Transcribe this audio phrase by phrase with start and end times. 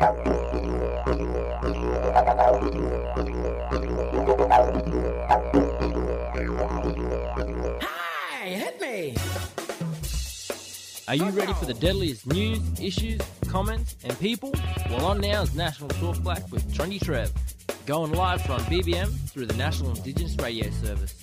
[0.00, 0.08] Hit
[8.80, 9.14] me!
[11.06, 14.54] Are you ready for the deadliest news, issues, comments, and people?
[14.88, 17.30] Well, on now is National Talk Black with Trendy Trev,
[17.84, 21.22] going live from BBM through the National Indigenous Radio Service.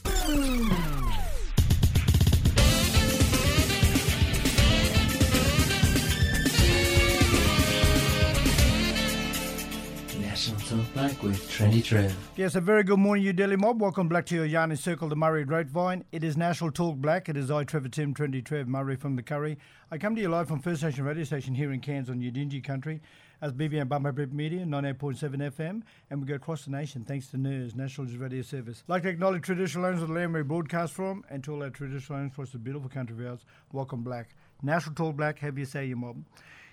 [10.97, 11.51] With
[11.83, 12.17] Trev.
[12.37, 13.79] Yes, a very good morning, you Daily Mob.
[13.79, 16.03] Welcome back to your Yarn and Circle, the Murri Grapevine.
[16.11, 17.29] It is National Talk Black.
[17.29, 19.59] It is I, Trevor Tim, Trendy Trev, Murri from the Curry.
[19.91, 22.63] I come to you live from First Nation Radio Station here in Cairns on Yidinji
[22.63, 22.99] Country
[23.43, 27.75] as BBM Bippera Media, 98.7 FM, and we go across the nation thanks to NIRS,
[27.75, 28.81] National Radio Service.
[28.87, 31.61] I'd like to acknowledge traditional owners of the land we broadcast from and to all
[31.61, 33.45] our traditional owners across the beautiful country of ours.
[33.71, 34.29] Welcome, Black.
[34.63, 36.23] National Talk Black, have you say your mob.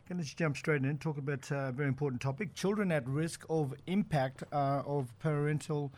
[0.08, 3.44] To just jump straight in and talk about a very important topic children at risk
[3.48, 5.92] of impact uh, of parental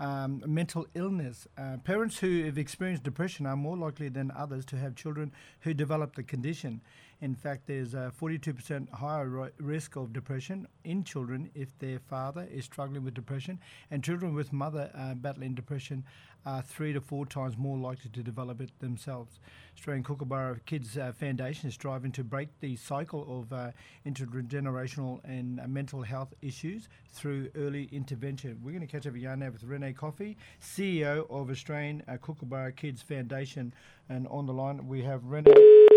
[0.00, 1.46] um, mental illness.
[1.56, 5.74] Uh, parents who have experienced depression are more likely than others to have children who
[5.74, 6.80] develop the condition.
[7.22, 12.48] In fact, there's a 42% higher ri- risk of depression in children if their father
[12.52, 13.60] is struggling with depression,
[13.92, 16.02] and children with mother uh, battling depression
[16.44, 19.38] are three to four times more likely to develop it themselves.
[19.76, 23.70] Australian Kookaburra Kids uh, Foundation is striving to break the cycle of uh,
[24.04, 28.58] intergenerational and uh, mental health issues through early intervention.
[28.64, 32.16] We're going to catch up a yarn now with Renee Coffey, CEO of Australian uh,
[32.16, 33.72] Kookaburra Kids Foundation,
[34.08, 35.91] and on the line we have Renee.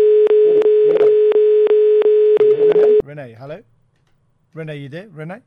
[2.38, 3.62] Renee, Renee, hello.
[4.54, 5.08] Renee, you there?
[5.08, 5.40] Renee?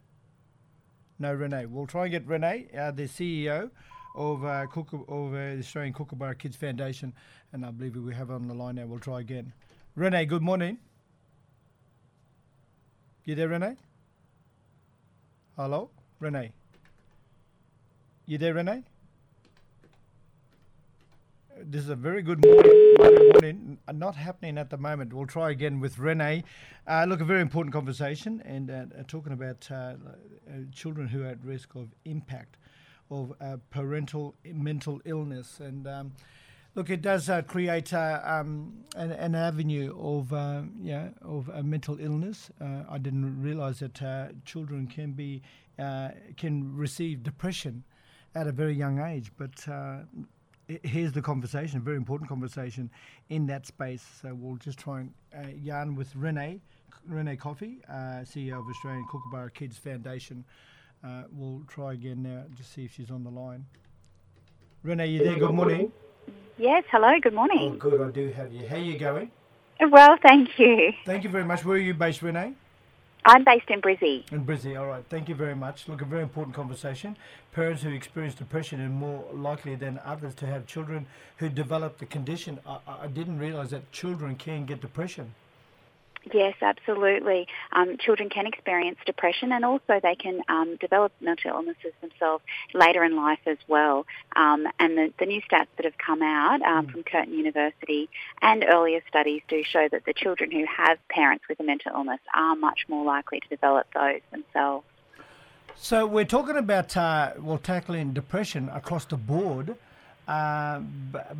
[1.17, 1.65] No, Renee.
[1.65, 3.69] We'll try and get Renee, uh, the CEO
[4.15, 7.13] of uh, Kooka, of uh, the Australian Kookaburra Kids Foundation,
[7.53, 8.85] and I believe we have on the line now.
[8.85, 9.53] We'll try again.
[9.95, 10.77] Renee, good morning.
[13.23, 13.77] You there, Renee?
[15.55, 16.51] Hello, Renee.
[18.25, 18.83] You there, Renee?
[21.61, 22.78] This is a very good morning.
[23.93, 25.13] Not happening at the moment.
[25.13, 26.43] We'll try again with Renee.
[26.87, 29.95] Uh, look, a very important conversation, and uh, uh, talking about uh, uh,
[30.73, 32.57] children who are at risk of impact
[33.11, 35.59] of uh, parental mental illness.
[35.59, 36.13] And um,
[36.75, 40.31] look, it does create um, an, an avenue of
[40.81, 42.51] yeah of mental illness.
[42.61, 45.41] I didn't realise that children can be
[46.37, 47.83] can receive depression
[48.35, 49.67] at a very young age, but.
[50.83, 52.91] Here's the conversation, a very important conversation
[53.29, 54.05] in that space.
[54.21, 56.61] So we'll just try and uh, yarn with Renee,
[57.07, 60.45] Renee Coffey, uh, CEO of Australian Kookaburra Kids Foundation.
[61.03, 63.65] Uh, we'll try again now just see if she's on the line.
[64.83, 65.39] Renee, you there?
[65.39, 65.91] Good morning.
[66.59, 67.79] Yes, hello, good Oh, morning.
[67.79, 67.99] good.
[67.99, 68.67] I do have you.
[68.67, 69.31] How are you going?
[69.89, 70.93] Well, thank you.
[71.03, 71.65] Thank you very much.
[71.65, 72.53] Where are you based, Renee?
[73.25, 74.31] I'm based in Brizzy.
[74.31, 74.79] In Brizzy.
[74.79, 75.03] All right.
[75.09, 75.87] Thank you very much.
[75.87, 77.17] Look, a very important conversation.
[77.51, 81.05] Parents who experience depression are more likely than others to have children
[81.37, 82.59] who develop the condition.
[82.65, 85.33] I, I didn't realise that children can get depression.
[86.33, 87.47] Yes, absolutely.
[87.71, 92.43] Um, children can experience depression and also they can um, develop mental illnesses themselves
[92.73, 94.05] later in life as well.
[94.35, 98.09] Um, and the, the new stats that have come out um, from Curtin University
[98.41, 102.19] and earlier studies do show that the children who have parents with a mental illness
[102.35, 104.85] are much more likely to develop those themselves.
[105.77, 109.77] So we're talking about uh, well tackling depression across the board,
[110.27, 110.79] uh,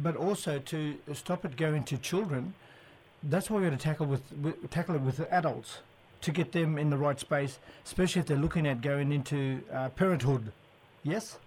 [0.01, 2.53] but also to stop it going to children.
[3.24, 5.80] That's why we're going to tackle with, with tackle it with adults
[6.22, 9.90] to get them in the right space, especially if they're looking at going into uh,
[9.90, 10.52] parenthood.
[11.03, 11.38] Yes.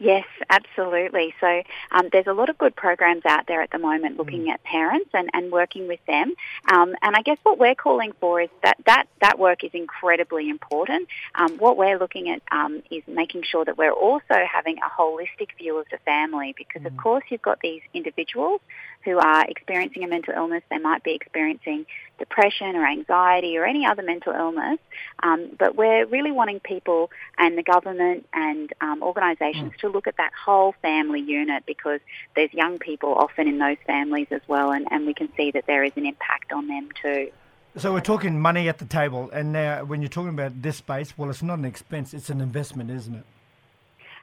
[0.00, 1.34] Yes, absolutely.
[1.40, 4.64] So um, there's a lot of good programs out there at the moment looking at
[4.64, 6.32] parents and, and working with them.
[6.72, 10.48] Um, and I guess what we're calling for is that that, that work is incredibly
[10.48, 11.06] important.
[11.34, 15.48] Um, what we're looking at um, is making sure that we're also having a holistic
[15.58, 18.62] view of the family because, of course, you've got these individuals
[19.04, 20.62] who are experiencing a mental illness.
[20.70, 21.86] They might be experiencing
[22.18, 24.78] depression or anxiety or any other mental illness.
[25.22, 30.16] Um, but we're really wanting people and the government and um, organisations to look at
[30.18, 32.00] that whole family unit because
[32.36, 35.66] there's young people often in those families as well, and, and we can see that
[35.66, 37.30] there is an impact on them too.
[37.76, 41.16] So we're talking money at the table, and now when you're talking about this space,
[41.16, 43.24] well, it's not an expense; it's an investment, isn't it?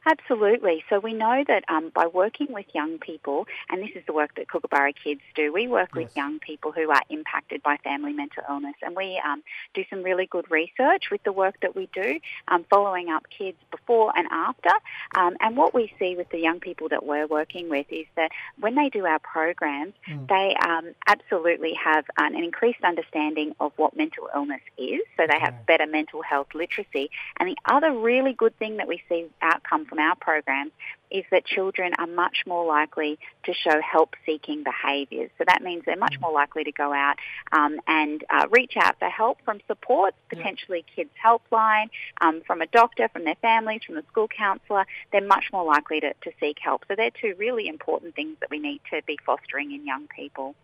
[0.05, 0.83] Absolutely.
[0.89, 4.35] So we know that um, by working with young people, and this is the work
[4.35, 6.05] that Kookaburra Kids do, we work yes.
[6.05, 10.03] with young people who are impacted by family mental illness, and we um, do some
[10.03, 14.27] really good research with the work that we do, um, following up kids before and
[14.31, 14.69] after.
[15.15, 18.31] Um, and what we see with the young people that we're working with is that
[18.59, 20.27] when they do our programs, mm.
[20.27, 25.65] they um, absolutely have an increased understanding of what mental illness is, so they have
[25.65, 27.09] better mental health literacy.
[27.37, 30.71] And the other really good thing that we see outcome from our programs
[31.09, 35.29] is that children are much more likely to show help-seeking behaviours.
[35.37, 36.21] So that means they're much mm.
[36.21, 37.15] more likely to go out
[37.51, 41.89] um, and uh, reach out for help from support, potentially kids' helpline,
[42.19, 44.85] um, from a doctor, from their families, from the school counsellor.
[45.11, 46.83] They're much more likely to, to seek help.
[46.87, 50.55] So they're two really important things that we need to be fostering in young people.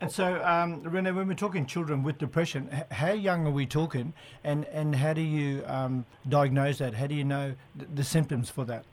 [0.00, 4.12] And so, um, Renee, when we're talking children with depression, how young are we talking,
[4.44, 6.94] and, and how do you um, diagnose that?
[6.94, 8.84] How do you know th- the symptoms for that?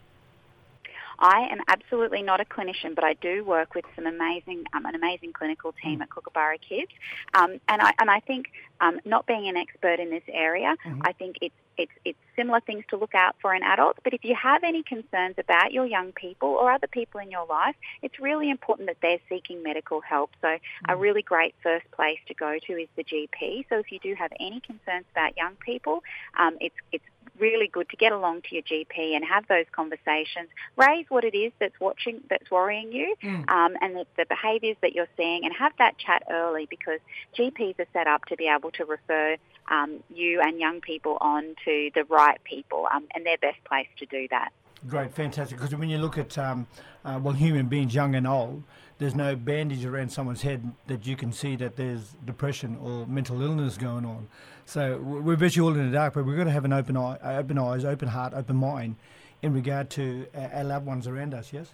[1.18, 4.94] I am absolutely not a clinician, but I do work with some amazing, um, an
[4.94, 6.02] amazing clinical team mm.
[6.02, 6.90] at Kookaburra Kids,
[7.34, 8.46] um, and I and I think
[8.80, 11.00] um, not being an expert in this area, mm-hmm.
[11.04, 14.00] I think it's it's it's similar things to look out for in adults.
[14.02, 17.46] But if you have any concerns about your young people or other people in your
[17.46, 20.30] life, it's really important that they're seeking medical help.
[20.40, 20.90] So mm-hmm.
[20.90, 23.66] a really great first place to go to is the GP.
[23.68, 26.02] So if you do have any concerns about young people,
[26.38, 27.04] um, it's it's
[27.38, 30.48] really good to get along to your GP and have those conversations.
[30.76, 33.48] Raise what it is that's watching, that's worrying you, mm.
[33.48, 37.00] um, and the, the behaviours that you're seeing, and have that chat early because
[37.36, 39.36] GPs are set up to be able to refer
[39.70, 43.96] um, you and young people on to the right people, um, and they're best placed
[43.98, 44.52] to do that.
[44.88, 45.58] Great, fantastic.
[45.58, 46.66] Because when you look at um,
[47.04, 48.62] uh, well, human beings, young and old,
[48.98, 53.42] there's no bandage around someone's head that you can see that there's depression or mental
[53.42, 54.28] illness going on.
[54.66, 57.18] So we're virtually all in the dark, but we've got to have an open eye,
[57.22, 58.96] open eyes, open heart, open mind
[59.40, 61.52] in regard to uh, our loved ones around us.
[61.52, 61.72] Yes.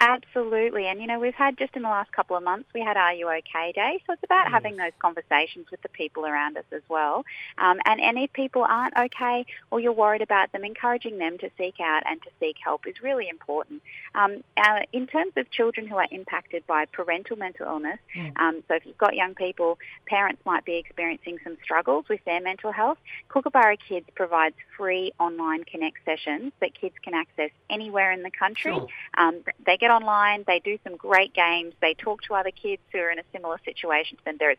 [0.00, 0.86] Absolutely.
[0.86, 3.12] And, you know, we've had just in the last couple of months, we had Are
[3.14, 4.02] You OK Day.
[4.06, 4.52] So it's about yes.
[4.52, 7.24] having those conversations with the people around us as well.
[7.56, 11.50] Um, and, and if people aren't okay or you're worried about them, encouraging them to
[11.56, 13.82] seek out and to seek help is really important.
[14.14, 18.36] Um, uh, in terms of children who are impacted by parental mental illness, mm.
[18.38, 22.40] um, so if you've got young people, parents might be experiencing some struggles with their
[22.40, 22.98] mental health.
[23.28, 28.72] Kookaburra Kids provides free online connect sessions that kids can access anywhere in the country.
[28.72, 28.86] Sure.
[29.16, 29.42] Um,
[29.72, 30.44] they get online.
[30.46, 31.72] They do some great games.
[31.80, 34.36] They talk to other kids who are in a similar situation to them.
[34.38, 34.58] There is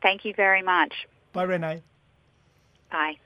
[0.00, 1.08] Thank you very much.
[1.32, 1.82] Bye, Renee.
[2.90, 3.16] Bye.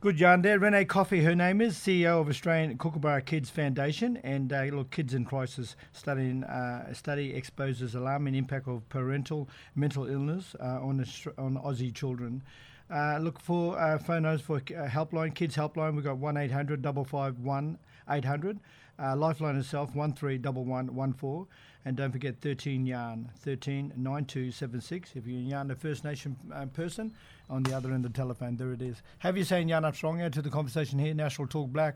[0.00, 0.58] Good yarn there.
[0.58, 4.18] Renee Coffey, her name is, CEO of Australian Kookaburra Kids Foundation.
[4.18, 10.06] And uh, look, Kids in Crisis studying, uh, study exposes alarming impact of parental mental
[10.06, 11.04] illness uh, on,
[11.38, 12.42] on Aussie children.
[12.90, 15.94] Uh, look for uh, numbers for uh, helpline, kids helpline.
[15.94, 17.78] We've got 1 800 551
[18.08, 18.60] 800.
[18.98, 21.46] Uh, Lifeline itself, 131114.
[21.84, 25.12] And don't forget 13 Yarn, 13 9276.
[25.14, 27.12] If you're Yarn, a First Nation uh, person,
[27.50, 29.02] on the other end of the telephone, there it is.
[29.18, 30.20] Have you seen Yarn Armstrong?
[30.20, 31.94] Add to the conversation here, National Talk Black.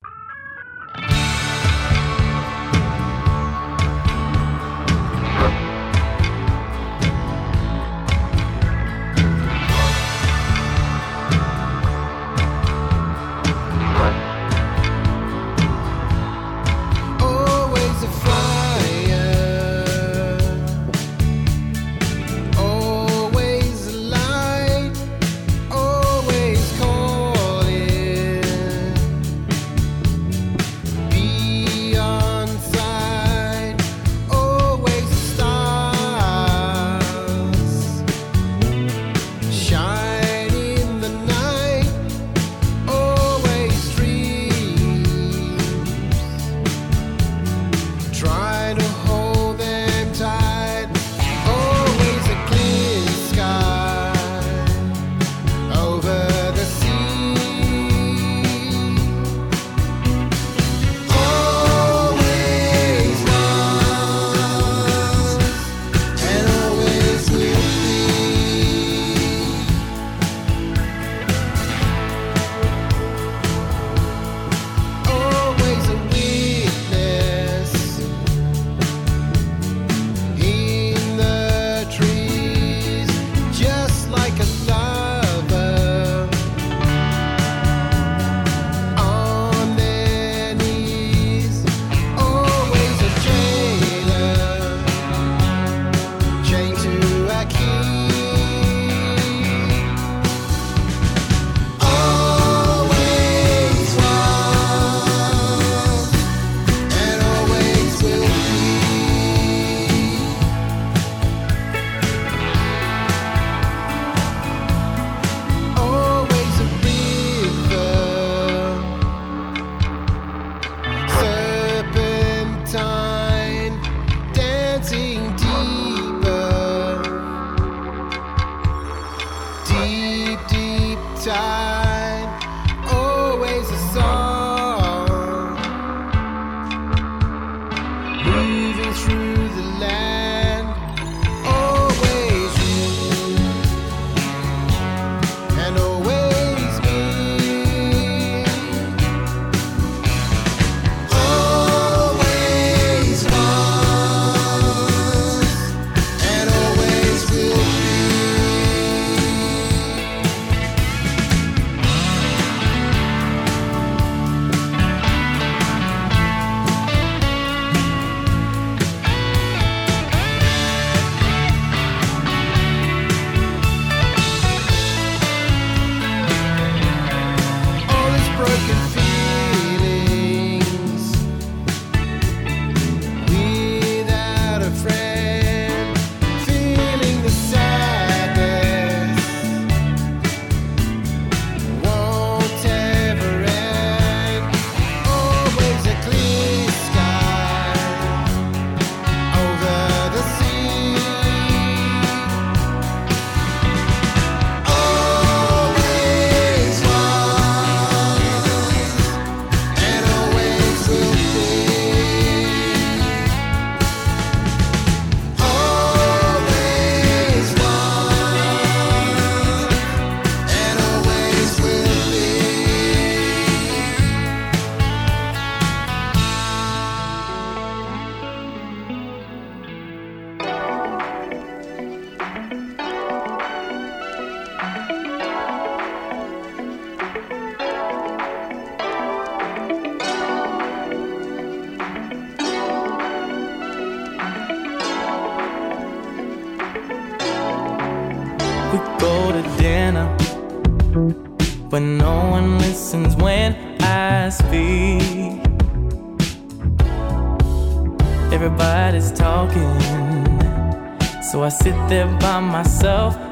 [261.63, 263.30] Sit there by myself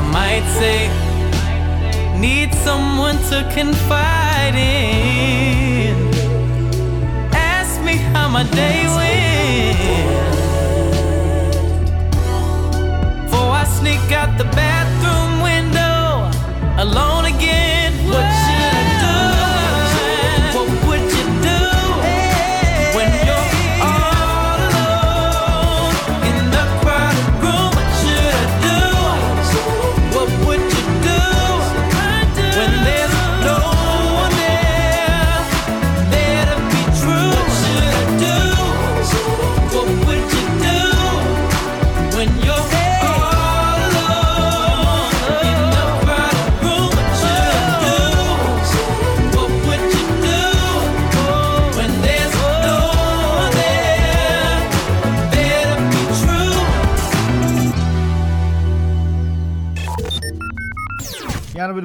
[0.00, 0.88] I might say.
[2.18, 5.94] Need someone to confide in.
[7.34, 9.78] Ask me how my day went.
[13.24, 14.89] Before I sneak out the bathroom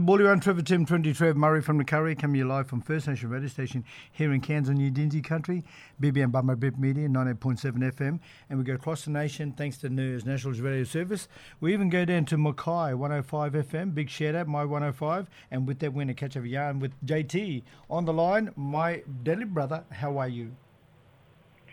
[0.06, 3.08] ball around Trevor Tim Trendy Trev Murri from the Curry coming you live from First
[3.08, 5.64] Nation radio station here in Cairns on Yidinji Country,
[6.02, 8.20] BBM Bumma Bippera Media 98.7 FM,
[8.50, 11.28] and we go across the nation thanks to NIRS National Radio Service.
[11.60, 15.80] We even go down to Mackay 105 FM, big shout out, my 105, and with
[15.80, 18.52] that we're going to catch of a yarn with JT on the line.
[18.56, 20.52] My deadly brother, how are you?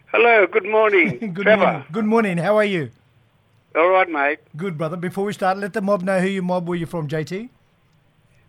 [0.07, 1.63] Hello, good morning, Good Trevor.
[1.65, 1.85] morning.
[1.93, 2.39] Good morning.
[2.39, 2.91] How are you?
[3.75, 4.39] All right, mate.
[4.57, 4.97] Good brother.
[4.97, 7.49] Before we start, let the mob know who you mob where you're from, JT.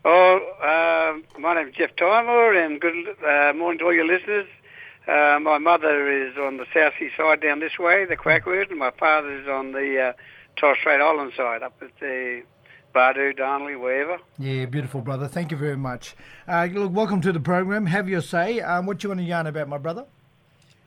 [0.05, 2.93] Oh, uh, my name's Jeff Tyler, and good
[3.25, 4.47] uh, morning to all your listeners.
[5.07, 8.79] Uh, my mother is on the south sea side down this way, the Quackwood, and
[8.79, 10.13] my father is on the uh,
[10.57, 12.43] Torres Strait Island side, up at the
[12.93, 14.19] Bardu, Darnley, wherever.
[14.37, 15.29] Yeah, beautiful brother.
[15.29, 16.15] Thank you very much.
[16.49, 17.85] Uh, look, welcome to the program.
[17.85, 18.59] Have your say.
[18.59, 20.05] Um, what you want to yarn about, my brother?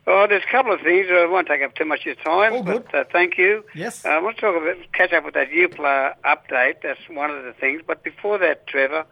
[0.08, 1.06] Oh, there's a couple of things.
[1.10, 2.84] I won't take up too much of your time, All good.
[2.92, 3.64] but uh, thank you.
[3.74, 4.04] Yes.
[4.04, 6.82] Uh, I want to talk about catch up with that Youpla update.
[6.82, 7.82] That's one of the things.
[7.86, 9.04] But before that, Trevor,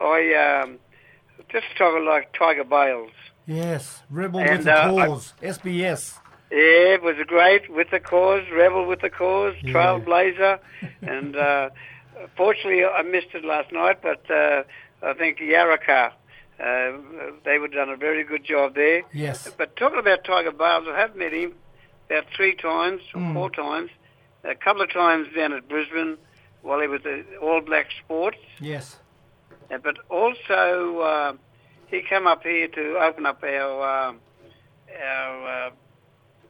[0.00, 0.78] I um,
[1.50, 3.12] just talk like Tiga Bayles.
[3.46, 5.34] Yes, rebel And, with the uh, I- cause.
[5.40, 6.18] SBS.
[6.52, 9.72] Yeah, it was great with the cause, rebel with the cause, Yeah.
[9.72, 10.58] trailblazer,
[11.00, 11.70] and uh,
[12.36, 13.98] fortunately I missed it last night.
[14.02, 14.64] But uh,
[15.00, 16.10] I think Yarraka,
[16.60, 16.92] uh,
[17.44, 19.02] they would done a very good job there.
[19.12, 19.50] Yes.
[19.56, 21.54] But talking about Tiga Bayles, I have met him
[22.08, 23.34] about three times or Mm.
[23.34, 23.90] four times,
[24.44, 26.18] a couple of times down at Brisbane
[26.62, 28.98] while he was at All Black Sports, Yes.
[29.72, 31.32] uh, but also uh,
[31.88, 34.20] he came up here to open up our um
[35.02, 35.70] our uh,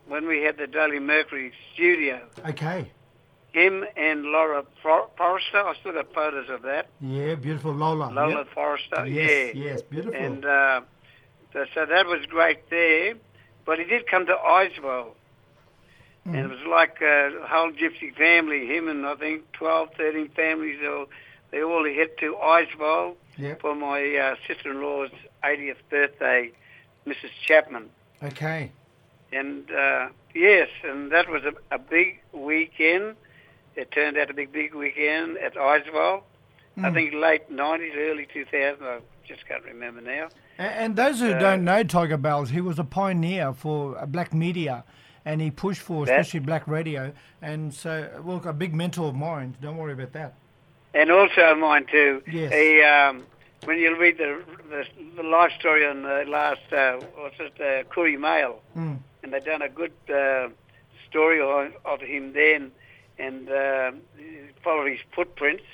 [0.08, 2.26] when we had the Daily Mercury studio.
[2.48, 2.90] Okay.
[3.52, 5.58] Him and Laura For- Forrester.
[5.58, 6.88] I still got photos of that.
[7.00, 8.10] Yeah, beautiful Lola.
[8.12, 8.48] Lola Yep.
[8.54, 9.06] Forrester.
[9.06, 9.64] Yes, yeah.
[9.64, 10.14] yes, beautiful.
[10.14, 10.80] And uh,
[11.52, 13.14] so, so that was great there.
[13.66, 15.14] But he did come to Icewell.
[16.24, 16.50] And it Mm.
[16.50, 21.06] was like a whole gypsy family, him and I think 12, 13 families, they all,
[21.50, 23.60] they all hit to Icewell Yep.
[23.62, 25.10] for my uh, sister-in-law's
[25.42, 26.52] 80th birthday,
[27.06, 27.30] Mrs.
[27.46, 27.88] Chapman.
[28.22, 28.70] Okay.
[29.32, 33.16] And uh, yes, and that was a, a big weekend.
[33.80, 36.22] It turned out to be a big weekend at Icewell.
[36.76, 36.94] I Mm.
[36.94, 38.82] think late 90s, early 2000s.
[38.82, 40.28] I just can't remember now.
[40.58, 44.04] A- And those who Uh, don't know Tiga Bayles, he was a pioneer for uh,
[44.06, 44.84] black media,
[45.24, 47.12] and he pushed for especially black radio.
[47.40, 49.56] And so, well, a big mentor of mine.
[49.62, 50.34] Don't worry about that.
[50.92, 52.22] And also mine too.
[52.30, 52.52] Yes.
[52.52, 53.24] He, um,
[53.64, 58.18] when you read the, the the life story on the last uh, what's it, uh,
[58.18, 58.98] Mail, Mm.
[59.22, 60.48] and they've done a good uh,
[61.08, 62.72] story on, of him then,
[63.20, 63.92] and uh,
[64.64, 65.64] follow his footprints.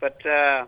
[0.00, 0.66] But uh,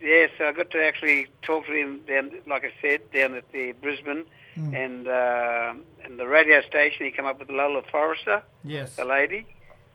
[0.00, 3.72] yes, I got to actually talk to him down, like I said, down at the
[3.72, 4.24] Brisbane,
[4.58, 4.74] Mm.
[4.84, 7.06] and uh, and the radio station.
[7.06, 8.96] He came up with Lola Forrester Yes.
[8.96, 9.46] the lady,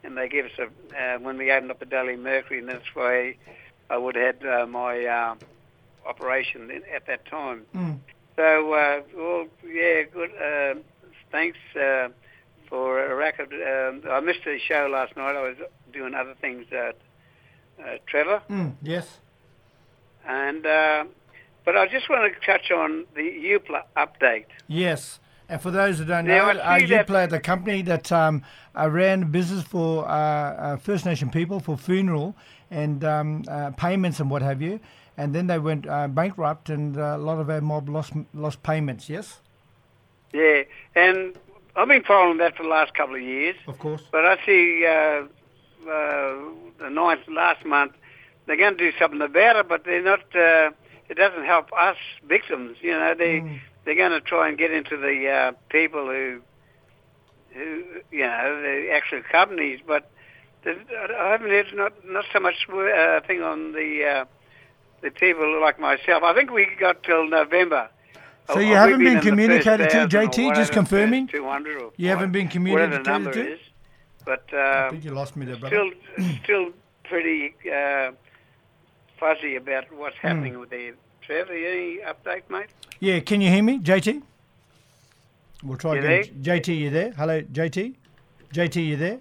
[0.01, 0.67] and they gave us a
[0.97, 3.35] uh, when we opened up the Daily Mercury, and that's why
[3.89, 5.35] I would have had uh, my uh,
[6.07, 7.65] operation at that time.
[7.75, 7.99] Mm.
[8.37, 10.31] So, uh, well, yeah, good.
[10.41, 10.79] Uh,
[11.33, 12.07] thanks uh,
[12.75, 13.53] for a record.
[13.53, 15.33] Um, I missed the show last night.
[15.33, 15.55] I was
[15.93, 16.91] doing other things, uh,
[17.81, 18.73] uh, Trevor, Mm.
[18.81, 19.19] Yes.
[20.27, 21.05] and uh,
[21.63, 24.47] but I just want to touch on the Youpla update.
[24.67, 25.19] Yes.
[25.47, 28.11] And for those who don't Now, know, uh, see you that- play the company that
[28.11, 28.43] um,
[28.77, 32.35] uh, ran business for uh, uh, First Nation people for funeral
[32.69, 34.79] and um, uh, payments and what have you.
[35.17, 38.61] And then they went uh, bankrupt, and uh, a lot of our mob lost lost
[38.63, 39.09] payments.
[39.09, 39.39] Yes,
[40.33, 41.37] Yeah, and
[41.75, 43.55] I've been following that for the last couple of years.
[43.67, 44.01] of course.
[44.11, 46.35] But I see uh, uh,
[46.79, 47.93] the ninth last month,
[48.45, 50.21] they're going to do something about it, but they're not.
[50.35, 50.71] Uh,
[51.09, 52.77] it doesn't help us victims.
[52.81, 53.59] You know, they Mm.
[53.83, 56.41] they're going to try and get into the uh, people who,
[57.53, 59.79] who you know, the actual companies.
[59.85, 60.09] But
[60.65, 64.25] I haven't heard not not so much uh, thing on the uh,
[65.01, 66.23] the people like myself.
[66.23, 67.89] I think we got till November.
[68.47, 71.27] So you we've haven't been in the first communicated to, JT, just confirming?
[71.27, 73.53] 200 or You haven't been whatever the communicated number to?
[73.53, 73.59] is.
[74.25, 75.91] But I uh, think you lost me there, brother.
[76.15, 76.69] still, still
[77.03, 78.11] pretty uh,
[79.19, 80.27] fuzzy about what's Hmm.
[80.27, 81.53] happening with the Trevor.
[81.53, 82.67] Any update, mate?
[82.99, 84.21] Yeah, can you hear me, JT?
[85.63, 86.41] We'll try You again.
[86.43, 87.11] JT, you there?
[87.13, 87.95] Hello, JT.
[88.53, 89.19] JT, you there?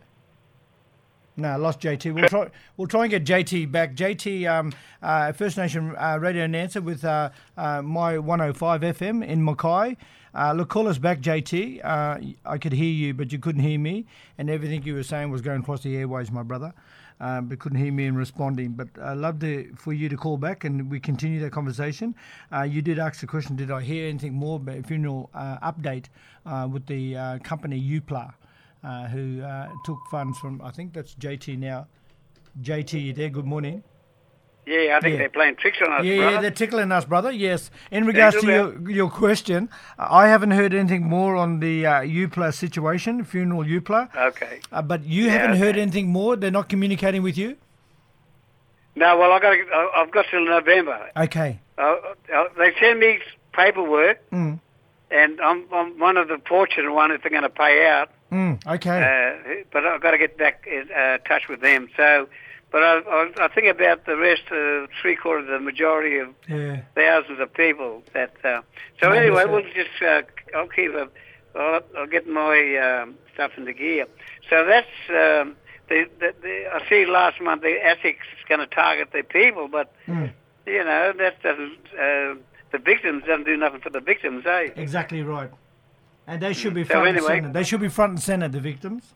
[1.37, 2.15] No, lost JT.
[2.15, 2.49] We'll try.
[2.77, 3.97] We'll try and get JT back.
[3.97, 9.45] JT, um, uh, First Nation uh, radio announcer with uh, uh, my 105 FM in
[9.45, 9.97] Mackay.
[10.33, 11.85] Uh, look, call us back, JT.
[11.85, 14.07] Uh, I could hear you, but you couldn't hear me,
[14.39, 16.73] and everything you were saying was going across the airways, my brother.
[17.19, 18.73] But couldn't hear me in responding.
[18.73, 22.15] But I'd love to, for you to call back and we continue that conversation.
[22.53, 26.07] Uh, you did ask the question, did I hear anything more about funeral uh, update
[26.45, 28.35] uh, with the company Youpla,
[28.85, 31.87] uh, who uh, took funds from, I think that's JT now.
[32.61, 33.31] JT, you there?
[33.31, 33.83] Good morning.
[34.67, 35.19] Yeah, I think Yeah.
[35.19, 36.31] they're playing tricks on us, Yeah, brother.
[36.37, 37.31] yeah, they're tickling us, brother.
[37.31, 37.71] Yes.
[37.91, 39.69] In regards to your, your question,
[39.99, 44.09] I haven't heard anything more on the uh, Youpla situation, funeral Youpla.
[44.29, 44.61] okay.
[44.73, 46.37] Uh, but you Yeah, haven't heard anything more?
[46.37, 47.57] They're not communicating with you?
[48.97, 49.51] No, well, I got.
[49.51, 51.11] to I've got till November.
[51.17, 51.61] Okay.
[51.77, 51.97] Uh,
[52.35, 53.19] uh, they send me
[53.53, 54.61] paperwork, Mm.
[55.11, 58.11] and I'm, I'm one of the fortunate ones if they're going to pay out.
[58.35, 58.67] Mm.
[58.67, 59.01] Okay.
[59.01, 61.89] Uh, but I've got to get back in uh, touch with them.
[61.97, 62.29] So,
[62.73, 66.81] but I, I, I think about the rest, uh, three quarters, the majority of yeah.
[66.97, 68.03] thousands of people.
[68.13, 68.63] That uh,
[69.01, 70.23] so anyway, we'll just uh,
[70.57, 71.09] I'll keep a,
[71.55, 74.07] I'll, I'll get my um, stuff into gear.
[74.51, 75.55] So that's um,
[75.89, 79.69] the, the, the I see last month the ASIC is going to target the people,
[79.69, 80.33] but Mm.
[80.67, 82.35] you know that doesn't uh,
[82.73, 84.71] the victims doesn't do nothing for the victims, eh?
[84.77, 85.51] Exactly right.
[86.27, 87.53] And they should be So front anyway- and center.
[87.53, 89.15] They should be front and center, the victims.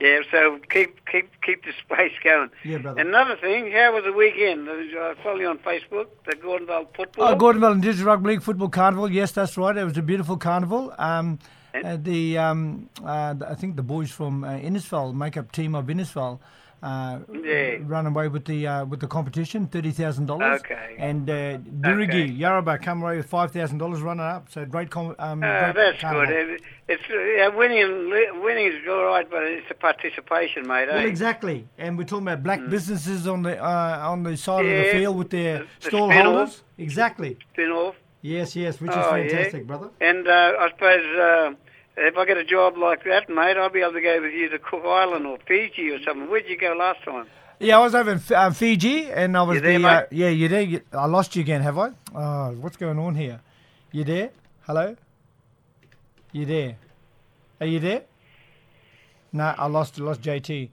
[0.00, 2.50] Yeah, so keep keep keep the space going.
[2.64, 3.00] Yeah, brother.
[3.00, 4.68] Another thing, how was the weekend?
[4.68, 7.28] I follow you on Facebook, the Gordonvale football.
[7.28, 9.08] Oh, Gordonvale Indigenous Rugby League Football Carnival.
[9.10, 9.76] Yes, that's right.
[9.76, 10.92] It was a beautiful carnival.
[10.98, 11.38] Um,
[11.74, 15.74] And- uh, the um, uh, I think the boys from uh, Innisfail, make up team
[15.76, 16.40] of Innisfail,
[16.82, 17.76] uh, Yeah.
[17.86, 20.60] run away with the uh, with the competition, thirty thousand dollars.
[20.60, 20.96] Okay.
[20.98, 22.28] And uh, Dirigi Okay.
[22.30, 24.50] Yarrabah come away with five thousand dollars runner up.
[24.50, 24.90] So great.
[24.90, 26.60] Com- um, Uh, great that's good.
[26.88, 28.10] It's uh, winning.
[28.42, 30.88] Winning is all right, but it's the participation, mate.
[30.88, 31.04] Well, eh?
[31.14, 31.66] exactly.
[31.78, 35.16] And we're talking about black businesses on the uh, on the side of the field
[35.16, 36.62] with their the- the stall holders.
[36.78, 37.38] Exactly.
[37.52, 37.94] Spin off.
[38.24, 39.28] Yes, yes, which is Oh, yeah.
[39.28, 39.88] fantastic, brother.
[40.00, 41.54] And uh, I suppose uh,
[41.96, 44.48] if I get a job like that, mate, I'll be able to go with you
[44.50, 46.28] to Cook Island or Fiji or something.
[46.30, 47.26] Where'd you go last time?
[47.58, 50.28] Yeah, I was over in F- uh, Fiji, and I was there, the, uh, yeah,
[50.28, 50.62] you there?
[50.62, 51.90] You- I lost you again, have I?
[52.14, 53.40] Oh, what's going on here?
[53.92, 54.30] You there?
[54.66, 54.96] Hello?
[56.32, 56.76] You there?
[57.60, 58.02] Are you there?
[59.32, 60.70] No, I lost lost JT.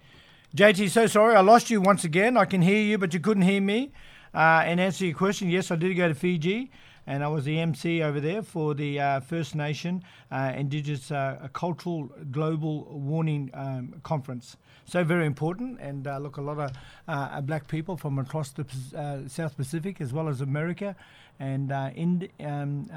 [0.56, 2.36] JT, so sorry, I lost you once again.
[2.38, 3.92] I can hear you, but you couldn't hear me.
[4.34, 6.72] Uh, and answer your question, yes, I did go to Fiji,
[7.10, 11.48] and I was the MC over there for the uh, First Nation uh, Indigenous uh,
[11.54, 14.58] Cultural Global Warning um, Conference.
[14.86, 16.72] So very important, and uh, look, a lot of
[17.08, 20.96] uh, black people from across the South Pacific as well as America
[21.40, 22.88] and Ind- um,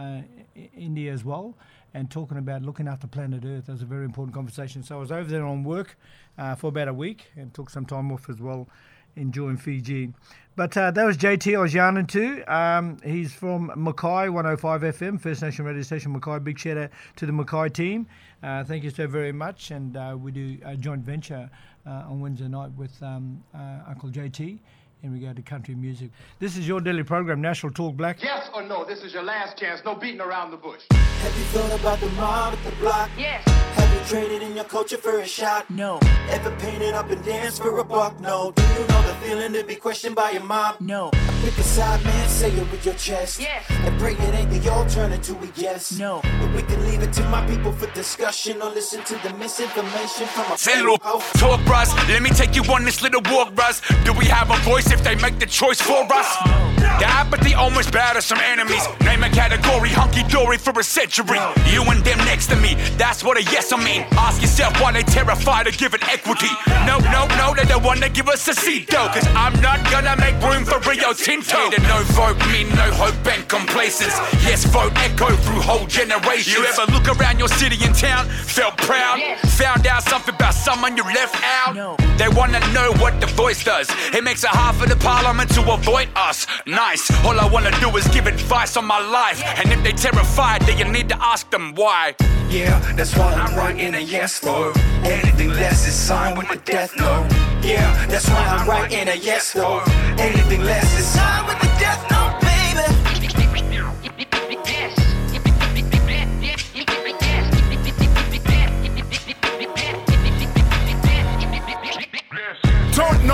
[0.76, 1.56] India as well,
[1.94, 3.66] and talking about looking after planet Earth.
[3.66, 4.82] That was a very important conversation.
[4.82, 5.96] So I was over there on work
[6.36, 8.68] uh, for about a week and took some time off as well,
[9.16, 10.12] enjoying Fiji.
[10.54, 12.42] But uh, that was JT I was yarning to.
[12.42, 16.40] Um, he's from Mackay 105 FM, First Nation radio station Mackay.
[16.40, 18.06] Big shout out to the Mackay team.
[18.42, 19.70] Uh, thank you so very much.
[19.70, 21.48] And uh, we do a joint venture
[21.86, 24.58] uh, on Wednesday night with um, uh, Uncle JT
[25.02, 26.10] in regard to country music.
[26.38, 28.22] This is your daily program, National Talk Black.
[28.22, 29.82] Yes or no, this is your last chance.
[29.84, 30.82] No beating around the bush.
[30.90, 33.10] Have you thought about the mob at the block?
[33.18, 33.42] Yes.
[33.48, 35.68] Have you traded in your culture for a shot?
[35.70, 35.98] No.
[36.30, 38.18] Ever painted up and danced for a buck?
[38.20, 38.52] No.
[38.52, 40.76] Do you know the feeling to be questioned by your mob?
[40.80, 41.10] No.
[41.42, 43.40] Pick a side, man, say it with your chest.
[43.40, 43.64] Yes.
[43.70, 45.98] And pray it ain't the alternative to a yes.
[45.98, 46.20] No.
[46.22, 50.26] But we can leave it to my people for discussion or listen to the misinformation
[50.28, 52.08] from a Say little Oh, talk, bruh.
[52.08, 54.04] Let me take you on this little walk, bruh.
[54.04, 56.71] Do we have a voice if they make the choice for us?
[56.82, 58.86] The apathy almost bad as some enemies.
[59.00, 61.38] Name a category, hunky dory for a century.
[61.70, 64.02] You and them next to me, that's what a yes I mean.
[64.12, 66.50] Ask yourself why they terrified of giving equity.
[66.86, 69.08] No, no, no, they don't wanna give us a seat though.
[69.08, 71.70] Cause I'm not gonna make room for Rio Tinto.
[71.70, 74.16] The no vote mean no hope and complacence.
[74.44, 76.54] Yes, vote echo through whole generations.
[76.54, 79.20] You ever look around your city and town, felt proud,
[79.60, 81.98] found out something about someone you left out?
[82.18, 83.88] They wanna know what the voice does.
[84.12, 86.46] It makes it hard for the parliament to avoid us.
[86.72, 87.10] Nice.
[87.24, 89.42] All I wanna do is give advice on my life.
[89.58, 92.14] And if they terrified, then you need to ask them why.
[92.48, 94.72] Yeah, that's why I'm writing a yes though.
[95.04, 97.26] Anything less is signed with a death note.
[97.62, 99.82] Yeah, that's why I'm writing a yes though.
[100.18, 102.11] Anything less is signed with a death note,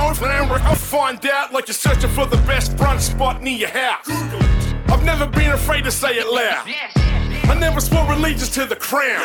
[0.09, 4.09] Know I'll find out like you're searching for the best brunch spot near your house.
[4.89, 6.67] I've never been afraid to say it loud.
[7.45, 9.23] I never swore allegiance to the crown.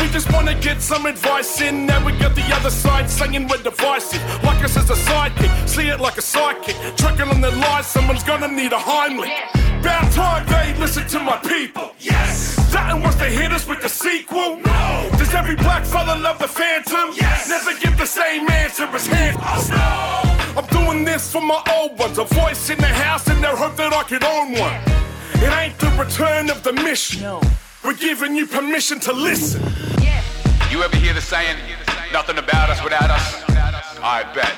[0.00, 1.86] We just wanna get some advice in.
[1.86, 4.22] Now we got the other side singing with devices.
[4.44, 6.96] Like us as a sidekick, see it like a sidekick.
[6.96, 9.69] Tricking on their lies, someone's gonna need a Heimlich.
[9.80, 11.94] About time they listen to my people.
[11.98, 12.56] Yes.
[12.70, 14.56] That and once they hit us with the sequel.
[14.56, 15.08] No.
[15.16, 17.14] Does every black fella love the Phantom?
[17.16, 17.48] Yes.
[17.48, 19.70] Never give the same answer as hands.
[19.70, 20.60] No.
[20.60, 22.18] I'm doing this for my old ones.
[22.18, 24.76] A voice in the house and their hope that I could own one.
[25.42, 27.22] It ain't the return of the mission.
[27.22, 27.40] No.
[27.82, 29.62] We're giving you permission to listen.
[30.70, 31.56] You ever hear the saying,
[32.12, 33.44] nothing about us without us?
[34.02, 34.52] I bet.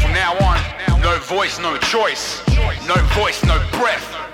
[0.00, 2.40] From now on, no voice, no choice.
[2.88, 4.24] No voice, no breath.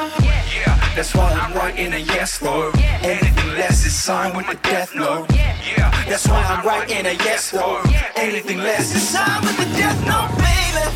[0.00, 2.70] Yeah, that's why I'm writing a yes though.
[3.02, 5.26] Anything less is signed with a death note.
[5.30, 7.82] Yeah, that's why I'm writing a yes though.
[8.16, 10.86] Anything less is signed with a death note, baby.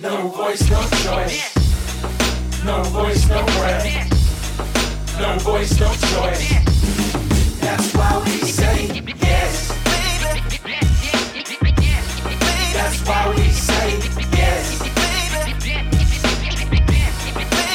[0.00, 1.54] No voice, no choice.
[2.64, 3.84] No voice, no breath.
[5.18, 6.52] No voice, no choice.
[7.60, 9.72] That's why we say yes.
[12.74, 13.98] That's why we say
[14.38, 14.78] yes.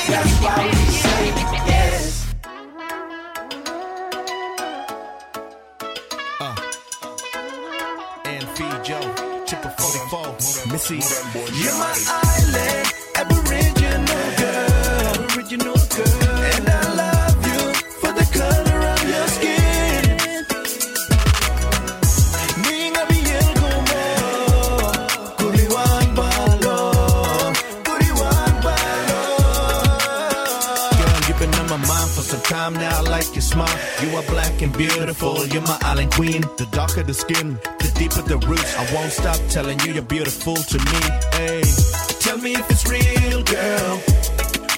[0.07, 0.76] That's why we
[10.87, 11.41] 44.
[11.59, 12.26] You're my island,
[32.47, 33.03] time now.
[33.03, 33.79] Like your smile.
[34.01, 35.45] You are black and beautiful.
[35.47, 36.41] You're my island queen.
[36.57, 38.75] The darker the skin, the deeper the roots.
[38.75, 41.01] I won't stop telling you you're beautiful to me.
[41.33, 41.63] Hey,
[42.27, 44.01] Tell me if it's real, girl,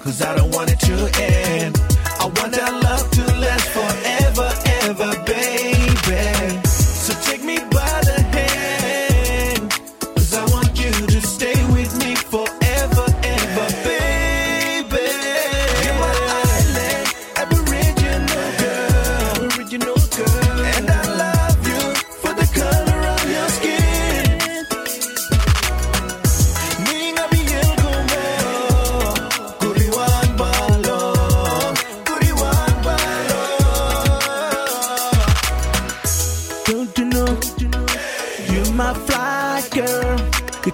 [0.03, 1.75] cause I don't want it to end.
[2.19, 4.18] I want our love to last forever,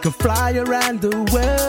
[0.06, 1.65] can fly around the world.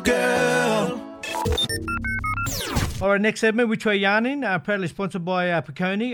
[0.00, 1.00] Girl.
[3.00, 5.60] All right, next segment, which we're yarning, uh, proudly sponsored by uh,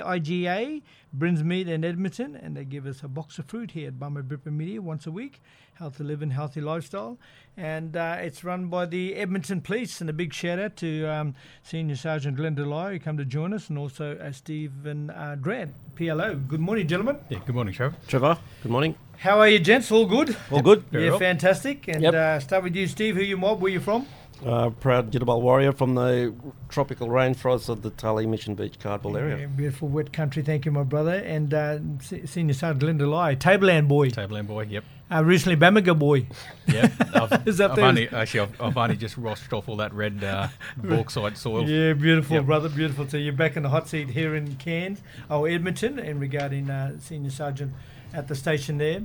[0.01, 0.83] IGA,
[1.15, 4.23] Brins Meat and Edmonton, and they give us a box of fruit here at Bumma
[4.25, 5.41] Bippera Media once a week.
[5.75, 7.19] Healthy living, healthy lifestyle.
[7.57, 11.35] And uh, it's run by the Edmonton Police, and a big shout out to um,
[11.63, 15.71] Senior Sergeant Glenn Delay, who come to join us, and also uh, Stephen uh, Dredd,
[15.95, 16.47] PLO.
[16.49, 17.19] Good morning, gentlemen.
[17.29, 17.97] Yeah, good morning, Trevor.
[18.09, 18.97] Trevor, good morning.
[19.19, 19.93] How are you, gents?
[19.93, 20.37] All good?
[20.51, 20.83] All good.
[20.91, 21.19] Very yeah, well.
[21.21, 21.87] fantastic.
[21.87, 22.15] And Yep.
[22.15, 23.15] uh, start with you, Steve.
[23.15, 23.61] Who you mob?
[23.61, 24.07] Where you from?
[24.45, 26.35] Uh, proud Jitterbug warrior from the
[26.69, 29.49] tropical rainforests of the Tully Mission Beach Cardwell Yeah, area.
[29.49, 30.43] beautiful wet country.
[30.43, 31.15] Thank you, my brother.
[31.15, 34.11] And uh, Se- Senior Sergeant Glenn Delay, Tableland boy.
[34.11, 34.85] Tableland boy, yep.
[35.11, 36.27] Uh, recently Bamaga boy.
[36.67, 36.93] Yep.
[37.15, 40.23] I've, Is that I've only, actually, I've, I've only just washed off all that red
[40.25, 41.69] uh, bauxite soil.
[41.69, 42.45] Yeah, beautiful, Yep.
[42.47, 43.09] brother, beautiful.
[43.09, 46.99] So you're back in the hot seat here in Cairns, oh Edmonton, and regarding uh,
[46.99, 47.73] Senior Sergeant
[48.13, 49.03] at the station there.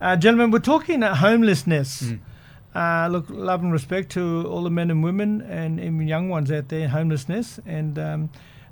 [0.00, 2.02] Uh, gentlemen, we're talking uh, homelessness.
[2.02, 2.18] Mm.
[2.74, 6.50] Uh, look, love and respect to all the men and women and even young ones
[6.50, 7.60] out there, homelessness.
[7.66, 8.30] And um,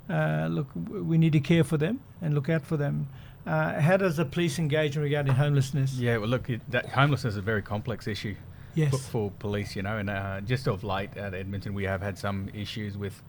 [0.09, 3.07] uh, look, we need to care for them and look out for them.
[3.45, 5.93] Uh, how does the police engage in regarding homelessness?
[5.95, 8.35] Yeah, well, look, it, that homelessness is a very complex issue
[8.73, 8.91] Yes.
[8.91, 12.17] for, for police, you know, and uh, just of late at Edmonton, we have had
[12.17, 13.21] some issues with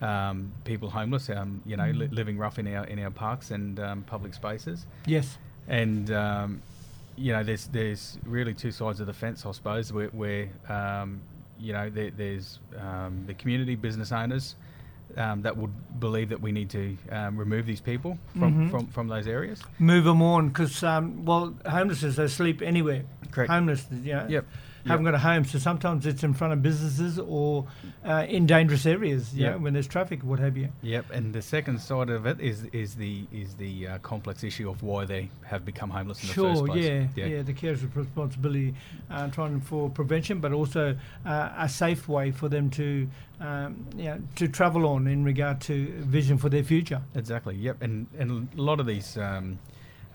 [0.00, 3.78] um, people homeless, um, you know, li- living rough in our in our parks and
[3.80, 4.86] um, public spaces.
[5.06, 5.38] Yes.
[5.68, 6.62] and um,
[7.18, 11.20] you know, there's there's really two sides of the fence, I suppose, where, where um,
[11.58, 14.54] you know there, there's um, the community business owners
[15.16, 18.70] um, that would believe that we need to um, remove these people from, Mhm.
[18.70, 19.62] from, from those areas.
[19.78, 23.02] Move them on because, um, well, homelessness, they sleep anywhere.
[23.30, 23.50] Correct.
[23.50, 24.46] Homeless, you know, Yep.
[24.88, 25.44] Haven't got a home.
[25.44, 27.66] So sometimes it's in front of businesses or
[28.04, 29.60] uh, in dangerous areas, you Yep.
[29.60, 30.68] when there's traffic, what have you.
[30.82, 34.68] Yep, and the second side of it is is the is the uh, complex issue
[34.70, 36.84] of why they have become homeless in the first Sure, place.
[37.16, 38.74] yeah, yeah, The carer's responsibility,
[39.10, 40.96] uh, trying for prevention, but also
[41.26, 43.08] uh, a safe way for them to,
[43.40, 47.00] um, you know, to travel on in regard to vision for their future.
[47.14, 47.54] Exactly.
[47.56, 47.82] Yep.
[47.82, 49.58] And and a lot of these um,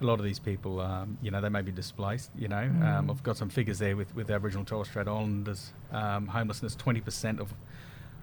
[0.03, 2.29] a lot of these people, um, you know, they may be displaced.
[2.37, 3.09] You know, um, Mm.
[3.09, 6.75] I've got some figures there with with Aboriginal and Torres Strait Islanders um, homelessness.
[6.75, 7.53] Twenty percent of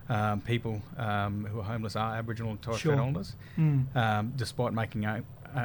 [0.09, 2.93] um, people um, who are homeless are Aboriginal and Torres Sure.
[2.93, 3.97] Strait Islanders, Mm.
[3.97, 5.25] um, despite making up,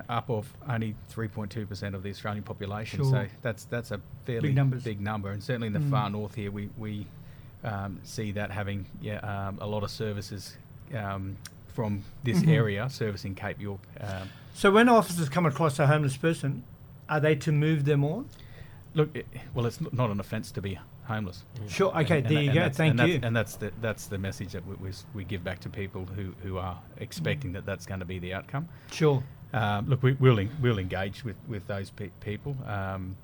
[0.10, 3.00] up of only 3.2 percent of the Australian population.
[3.00, 3.12] Sure.
[3.12, 4.84] So that's that's a fairly numbers.
[4.84, 5.90] big number, and certainly in the Mm.
[5.92, 7.08] far north here, we we
[7.64, 10.56] um, see that having yeah, um, a lot of services
[10.96, 11.36] um,
[11.74, 12.48] from this Mhm.
[12.60, 13.82] area servicing Cape York.
[14.56, 16.64] So when officers come across a homeless person,
[17.10, 18.30] are they to move them on?
[18.94, 21.44] look, it, well, it's not an offence to be homeless.
[21.68, 23.20] Sure, okay, there you that- go, that's- thank and that's- you.
[23.22, 26.34] And that's the that's the message that we, we, we give back to people who,
[26.42, 28.70] who are expecting that that's going to be the outcome.
[28.94, 29.22] Sure.
[29.52, 32.56] Um, look, we, we'll en- we'll engage with with those pe- people.
[32.66, 33.18] Um,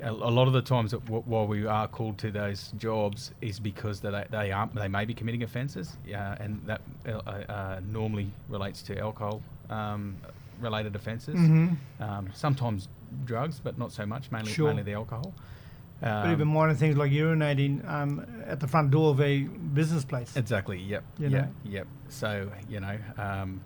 [0.00, 3.32] a, a lot of the times that w- while we are called to those jobs
[3.42, 7.10] is because that they, they are they may be committing offences, uh, and that uh,
[7.18, 10.16] uh, normally relates to alcohol um,
[10.60, 11.34] related offences.
[11.36, 11.76] Mhm.
[12.00, 12.88] Um, sometimes
[13.24, 14.30] drugs, but not so much.
[14.30, 14.68] Mainly Sure.
[14.68, 15.34] mainly the alcohol.
[16.00, 20.04] But Um, even minor things like urinating um, at the front door of a business
[20.04, 20.34] place.
[20.36, 20.78] Exactly.
[20.78, 21.04] Yep.
[21.18, 21.46] You yep.
[21.46, 21.52] know?
[21.64, 21.86] Yep.
[22.08, 23.60] So you know, um,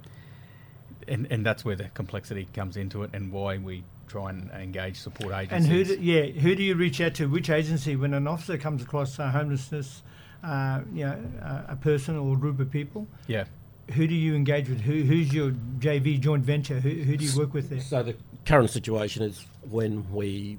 [1.06, 4.96] and and that's where the complexity comes into it, and why we try and engage
[4.96, 5.52] support agencies.
[5.52, 7.26] And who, do, yeah, who do you reach out to?
[7.26, 10.02] Which agency when an officer comes across uh, homelessness,
[10.42, 13.06] uh, you know, uh, a person or a group of people?
[13.28, 13.44] Yeah.
[13.92, 14.80] Who do you engage with?
[14.80, 16.80] Who, who's your JV joint venture?
[16.80, 17.80] Who, who do you work with there?
[17.80, 18.16] So the
[18.46, 20.58] current situation is when we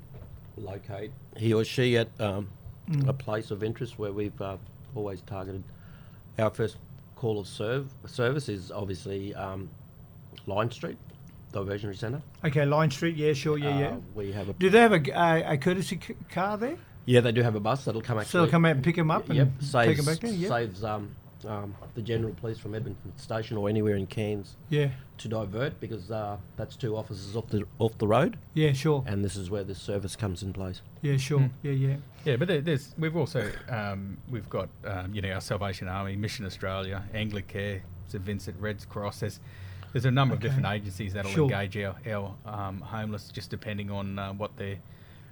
[0.58, 2.50] locate he or she at um,
[2.90, 3.08] Mm.
[3.10, 4.58] a place of interest where we've uh,
[4.94, 5.64] always targeted.
[6.38, 6.78] Our first
[7.16, 9.72] call of serve service is obviously um,
[10.46, 10.98] Lyons Street
[11.52, 12.22] Diversionary Centre.
[12.44, 13.16] Okay, Lyons Street.
[13.16, 13.58] Yeah, sure.
[13.58, 13.96] Yeah, Uh, yeah.
[14.14, 16.78] we have a Do they have a, a, a courtesy c- car there?
[17.06, 18.30] Yeah, they do have a bus that'll come actually.
[18.32, 20.32] So they'll come out and pick 'em up and yep, take saves, 'em back there,
[20.32, 20.50] yep.
[20.50, 21.16] Saves um,
[21.47, 24.55] um, the general police from Edmonton Station or anywhere in Cairns.
[24.69, 24.89] Yeah.
[25.19, 28.38] To divert because uh, that's two officers off the off the road.
[28.53, 29.03] Yeah, sure.
[29.08, 30.81] And this is where this service comes in place.
[31.01, 31.39] Yeah, sure.
[31.39, 31.51] Mm.
[31.63, 31.95] Yeah, yeah.
[32.25, 36.15] Yeah, but there, there's we've also um, we've got um, you know our Salvation Army,
[36.17, 39.21] Mission Australia, Anglicare, St Vincent, Red Cross.
[39.21, 39.39] There's
[39.93, 41.43] there's a number of different agencies that'll Sure.
[41.46, 44.75] engage our, our um, homeless, just depending on uh, what their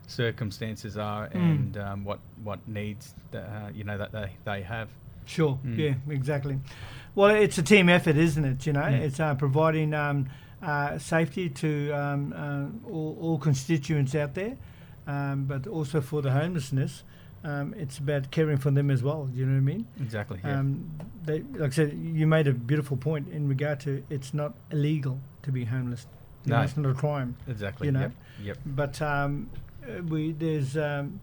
[0.08, 1.36] circumstances are Mm.
[1.36, 4.88] and um, what what needs that, uh, you know that they, they have.
[5.26, 5.60] Sure.
[5.66, 5.78] Mm.
[5.78, 6.60] Yeah, exactly.
[7.16, 8.66] Well, it's a team effort, isn't it?
[8.66, 9.00] You know, Mm.
[9.02, 10.28] it's uh, providing um,
[10.62, 14.58] uh, safety to um, uh, all, all constituents out there,
[15.08, 17.04] um, but also for the homelessness.
[17.46, 19.26] Um, it's about caring for them as well.
[19.26, 19.86] Do you know what I mean?
[20.00, 20.60] Exactly, yeah.
[20.60, 20.90] Um,
[21.26, 25.20] they, like I said, you made a beautiful point in regard to it's not illegal
[25.42, 26.08] to be homeless.
[26.46, 26.64] You know, No.
[26.64, 27.36] it's not a crime.
[27.50, 28.00] Exactly, You know.
[28.00, 28.12] yep,
[28.42, 28.58] yep.
[28.66, 29.50] But um,
[30.08, 31.20] we there's um,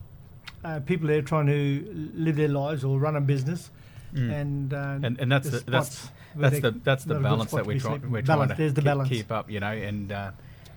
[0.62, 3.70] uh, people there trying to live their lives or run a business,
[4.14, 4.32] Mm.
[4.32, 7.30] and, uh, and and that's there's the, that's that's the that's the not a good
[7.30, 9.08] balance that we're trying we're balance, trying to There's the keep, balance.
[9.08, 9.72] keep up, you know.
[9.72, 10.30] And uh,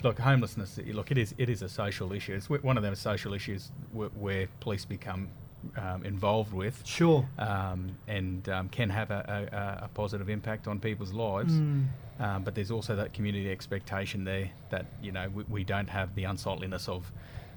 [0.04, 0.80] look, homelessness.
[0.86, 2.34] Look, it is it is a social issue.
[2.34, 5.30] It's one of those social issues where, where police become
[5.78, 6.82] um, involved with.
[6.86, 7.28] Sure.
[7.38, 11.54] Um, and um, can have a, a, a positive impact on people's lives.
[11.54, 11.86] Mm.
[12.20, 16.14] Um, but there's also that community expectation there that you know we, we don't have
[16.16, 17.12] the unsightliness of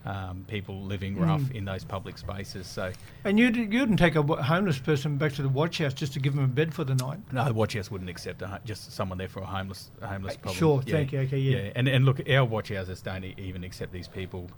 [0.07, 1.55] um, people living rough Mm.
[1.57, 2.67] in those public spaces.
[2.67, 2.93] So
[3.25, 6.21] And you you wouldn't take a homeless person back to the watch house just to
[6.21, 7.19] give them a bed for the night.
[7.33, 10.37] No, the watch house wouldn't accept a, just someone there for a homeless a homeless
[10.37, 10.57] problem.
[10.59, 11.59] sure, thank you, okay, yeah.
[11.65, 11.73] yeah.
[11.75, 14.49] And and look, our watch houses don't even accept these people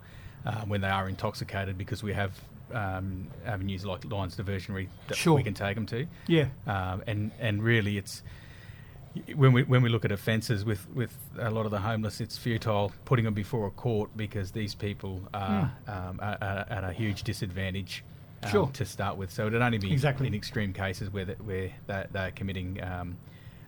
[0.45, 2.31] uh, when they are intoxicated because we have
[2.71, 5.35] um, avenues like Lyons Diversionary that Sure.
[5.35, 6.05] we can take them to.
[6.27, 6.45] Yeah.
[6.67, 8.21] Um, and and really, it's
[9.35, 12.37] when we when we look at offences with, with a lot of the homeless, it's
[12.37, 16.91] futile putting them before a court because these people are, um, are, are at a
[16.93, 18.03] huge disadvantage
[18.43, 18.51] um, Hmm.
[18.51, 18.69] Sure.
[18.73, 19.31] to start with.
[19.31, 20.27] So it'd only be Exactly.
[20.27, 23.17] in extreme cases where that, where they're, they're committing um,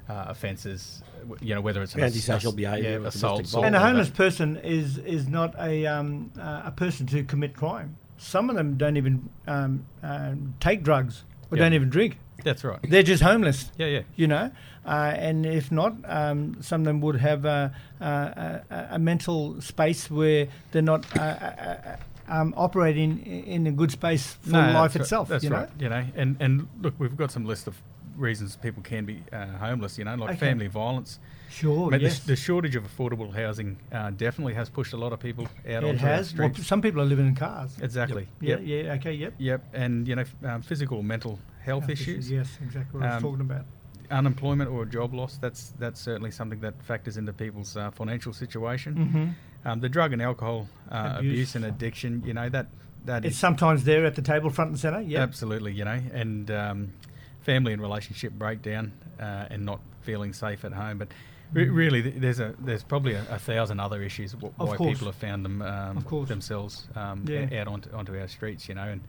[0.07, 1.03] uh, offences,
[1.41, 3.81] you know, whether it's an Antisocial behaviour yeah, or assault, domestic assault and a or
[3.81, 3.87] that.
[3.87, 7.97] homeless person is is not a um, uh, a person to commit crime.
[8.17, 11.63] Some of them don't even um, uh, take drugs or Yeah.
[11.63, 12.17] don't even drink.
[12.43, 12.79] That's right.
[12.83, 13.71] They're just homeless.
[13.77, 14.01] Yeah, yeah.
[14.15, 14.51] You know,
[14.85, 18.61] uh, and if not, um, some of them would have a, a,
[18.91, 21.95] a, mental space where they're not uh, uh, uh,
[22.27, 25.27] um, operating in a good space for No, life right- itself.
[25.29, 25.57] That's you know?
[25.57, 25.69] right.
[25.79, 27.75] You know, and and look, we've got some list of
[28.17, 29.97] reasons people can be uh, homeless.
[29.97, 30.39] You know, like Okay.
[30.39, 31.19] family violence.
[31.49, 32.19] Sure, mean, the- yes.
[32.19, 35.97] the, shortage of affordable housing uh, definitely has pushed a lot of people out It
[35.97, 36.33] has.
[36.33, 37.75] Well, some people are living in cars.
[37.81, 38.29] Exactly.
[38.39, 38.57] Yeah.
[38.57, 38.61] Yep.
[38.85, 38.93] Yeah.
[38.93, 39.11] Okay.
[39.11, 39.33] Yep.
[39.37, 42.31] Yep, and you know, f- um, physical mental health Health issues, issues.
[42.31, 43.65] yes, exactly what I was talking about.
[44.09, 45.37] Unemployment or job loss.
[45.37, 49.35] That's that's certainly something that factors into people's uh, financial situation.
[49.65, 49.69] Mhm.
[49.69, 51.31] Um, the drug and alcohol uh, Abuse.
[51.33, 51.55] abuse.
[51.55, 52.23] and addiction.
[52.25, 52.67] You know that
[53.05, 55.01] that It's is sometimes there at the table, front and centre.
[55.01, 55.21] Yeah.
[55.21, 56.93] Absolutely, you know, and um,
[57.41, 60.97] family and relationship breakdown uh, and not feeling safe at home.
[60.97, 61.09] But
[61.53, 61.75] Mm.
[61.75, 65.61] really, there's a there's probably a, a thousand other issues why people have found them
[65.61, 67.61] um, themselves um, Yeah.
[67.61, 68.69] out onto, onto our streets.
[68.69, 69.01] You know, and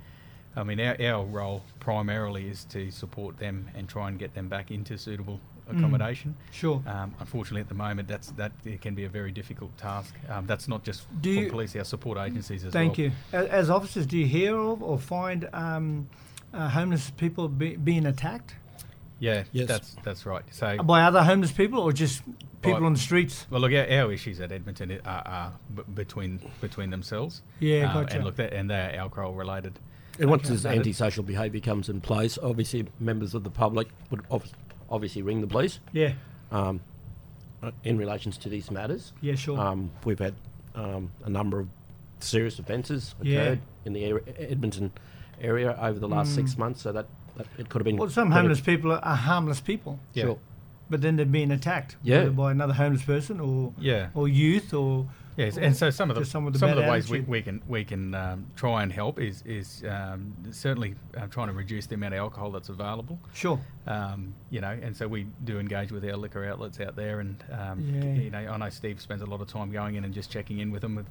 [0.57, 4.49] I mean, our, our role primarily is to support them and try and get them
[4.49, 5.41] back into suitable
[5.71, 5.79] Mm.
[5.79, 6.35] accommodation.
[6.51, 6.83] Sure.
[6.89, 10.13] Um, unfortunately, at the moment, that's that it can be a very difficult task.
[10.29, 13.11] Um, that's not just Do for you- police, our support agencies as Thank well.
[13.11, 13.39] Thank you.
[13.39, 16.09] As, as officers, do you hear of or find um,
[16.53, 18.57] uh, homeless people be, being attacked
[19.21, 19.69] Yeah, Yes.
[19.69, 20.43] that's that's right.
[20.51, 22.23] So by other homeless people or just
[22.61, 23.47] people By- on the streets?
[23.49, 27.41] Well, look, our, our issues at Edmonton are, are b- between between themselves.
[27.61, 28.17] Yeah, Um, gotcha.
[28.17, 29.79] And look, that, and they're alcohol related.
[30.19, 30.53] And once Okay.
[30.55, 34.45] this So that- antisocial behaviour comes in place, obviously members of the public would ob-
[34.91, 35.81] obviously ring the police.
[35.93, 36.13] Yeah.
[36.51, 36.81] Um,
[37.63, 39.13] uh, in relations to these matters.
[39.21, 39.59] Yeah, sure.
[39.59, 40.35] Um, we've had
[40.75, 41.69] um, a number of
[42.21, 43.41] serious offences Yeah.
[43.41, 44.91] occurred in the area, Edmonton
[45.41, 46.59] area over the last six Mm.
[46.59, 46.81] months.
[46.83, 47.07] So that,
[47.37, 47.97] that it could have been.
[47.99, 49.99] Well, some very- homeless people are harmless people.
[50.15, 50.25] Yeah.
[50.25, 50.39] Sure.
[50.91, 51.97] But then they're being attacked.
[52.03, 52.27] Yeah.
[52.31, 54.09] by another homeless person or Yeah.
[54.15, 56.83] or youth or Yes, and so some of the some of the, some of the
[56.83, 57.29] ways we, attitude.
[57.29, 61.55] we can we can um, try and help is is um, certainly uh, trying to
[61.55, 63.19] reduce the amount of alcohol that's available.
[63.33, 63.59] Sure.
[63.87, 67.43] Um, you know, and so we do engage with our liquor outlets out there, and
[67.51, 68.15] um, Yeah.
[68.15, 70.59] you know, I know Steve spends a lot of time going in and just checking
[70.59, 71.07] in with them with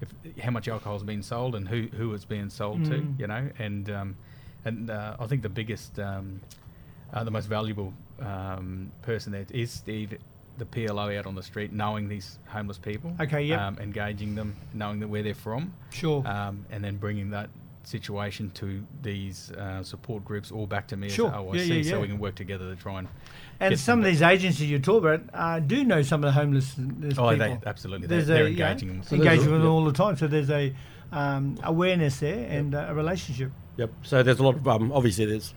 [0.00, 0.12] if
[0.42, 2.92] how much alcohol's being sold and who who it's being sold to.
[2.92, 3.20] Mm.
[3.20, 4.16] You know, and um,
[4.64, 6.40] and uh, I think the biggest um,
[7.12, 10.18] uh, the most valuable um, person there is Steve,
[10.58, 13.14] the PLO out on the street, knowing these homeless people.
[13.20, 13.60] Okay, yep.
[13.60, 15.72] Um, engaging them, knowing that where they're from.
[15.90, 16.26] Sure.
[16.26, 17.50] Um, and then bringing that
[17.84, 21.28] situation to these uh, support groups or back to me Sure.
[21.28, 23.08] as OIC Yeah, yeah, so we can work together to try and.
[23.60, 26.28] And get some of them these agencies you talk about uh, do know some of
[26.28, 27.24] the homeless people.
[27.24, 27.36] Oh, people.
[27.36, 28.06] they- absolutely.
[28.06, 29.02] They- There's they're a, you know, engaging them.
[29.04, 29.68] So engaging with them yeah.
[29.68, 30.16] all the time.
[30.16, 30.74] So there's a
[31.12, 33.50] um, awareness there and uh, a relationship.
[33.78, 33.90] Yep.
[34.02, 35.54] So there's a lot of um, obviously there's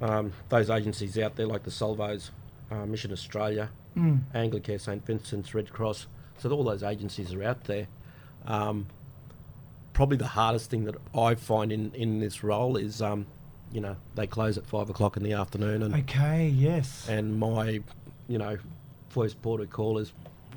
[0.00, 2.30] um, those agencies out there like the Salvos,
[2.70, 4.20] uh, Mission Australia, Mm.
[4.34, 6.06] Anglicare, St Vincent's, Red Cross.
[6.38, 7.86] So all those agencies are out there.
[8.46, 8.86] Um,
[9.92, 13.26] probably the hardest thing that I find in, in this role is, um,
[13.72, 16.48] you know, they close at five o'clock in the afternoon, and Okay.
[16.48, 17.08] Yes.
[17.08, 17.80] and my,
[18.28, 18.58] you know,
[19.08, 20.12] first port of call is,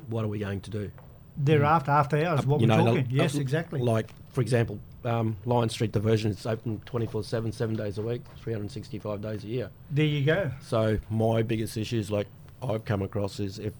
[0.08, 0.90] what are we going to do?
[1.36, 3.04] Thereafter, after after hours, what you we're know, talking.
[3.08, 3.80] the- yes, uh, exactly.
[3.80, 8.20] Like, for example, um, Lyons Street Diversion is open 24 7, seven days a week,
[8.42, 9.70] 365 days a year.
[9.90, 10.50] There you go.
[10.60, 12.26] So, my biggest issue is like
[12.62, 13.72] I've come across, is if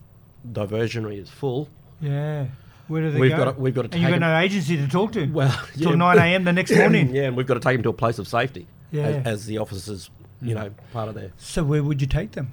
[0.52, 1.68] diversionary is full,
[2.00, 2.46] Yeah.
[2.88, 3.36] Where do they We've go?
[3.44, 5.26] got to- we've got to And you've got got 'em- no agency to talk to.
[5.26, 6.42] well, till nine a.m.
[6.44, 7.14] the next morning.
[7.14, 9.02] yeah, and we've got to take them to a place of safety Yeah.
[9.02, 10.10] as, as the officers,
[10.42, 11.30] you know, part of their.
[11.36, 12.50] So where would you take them?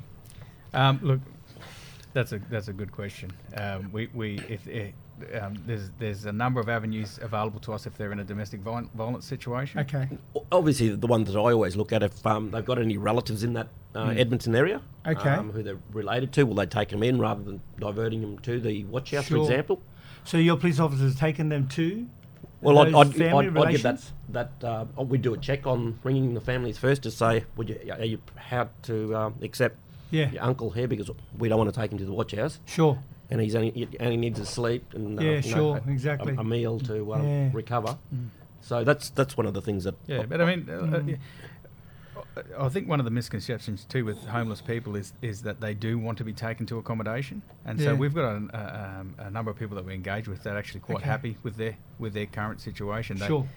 [0.76, 1.22] Um, look,
[2.14, 3.32] that's a that's a good question.
[3.56, 4.68] Um, we we if,
[5.40, 8.62] um, there's there's a number of avenues available to us if they're in a domestic
[8.62, 9.80] viol- violence situation.
[9.82, 10.08] Okay.
[10.52, 13.54] Obviously, the one that I always look at if um, they've got any relatives in
[13.54, 14.20] that uh, Mm.
[14.20, 15.30] Edmonton area, Okay.
[15.30, 18.60] um, who they're related to, will they take them in rather than diverting them to
[18.60, 19.38] the watch house, Sure.
[19.38, 19.82] for example?
[20.24, 22.06] So your police officers taken them to?
[22.62, 26.34] Well, I'd, I'd, I'd, I'd give that that uh, we do a check on ringing
[26.34, 29.78] the families first to say, would you are you how to um, accept
[30.12, 30.30] Yeah.
[30.32, 32.60] your uncle here because we don't want to take him to the watch house.
[32.66, 32.98] Sure.
[33.30, 35.92] And he's only he only needs to sleep and uh, Yeah, you know, sure, a-
[35.92, 36.36] exactly.
[36.36, 37.50] a, a meal to um, Yeah.
[37.54, 37.98] recover.
[38.14, 38.30] Mm.
[38.62, 41.18] So that's that's one of the things that Yeah, but I mean, uh, uh, Mm.
[42.58, 45.98] I think one of the misconceptions too with homeless people is is that they do
[46.00, 49.50] want to be taken to accommodation, and so we've got a, a, um, a number
[49.52, 51.06] of people that we engage with that are actually quite Okay.
[51.10, 53.18] happy with their with their current situation.
[53.18, 53.48] They- Sure.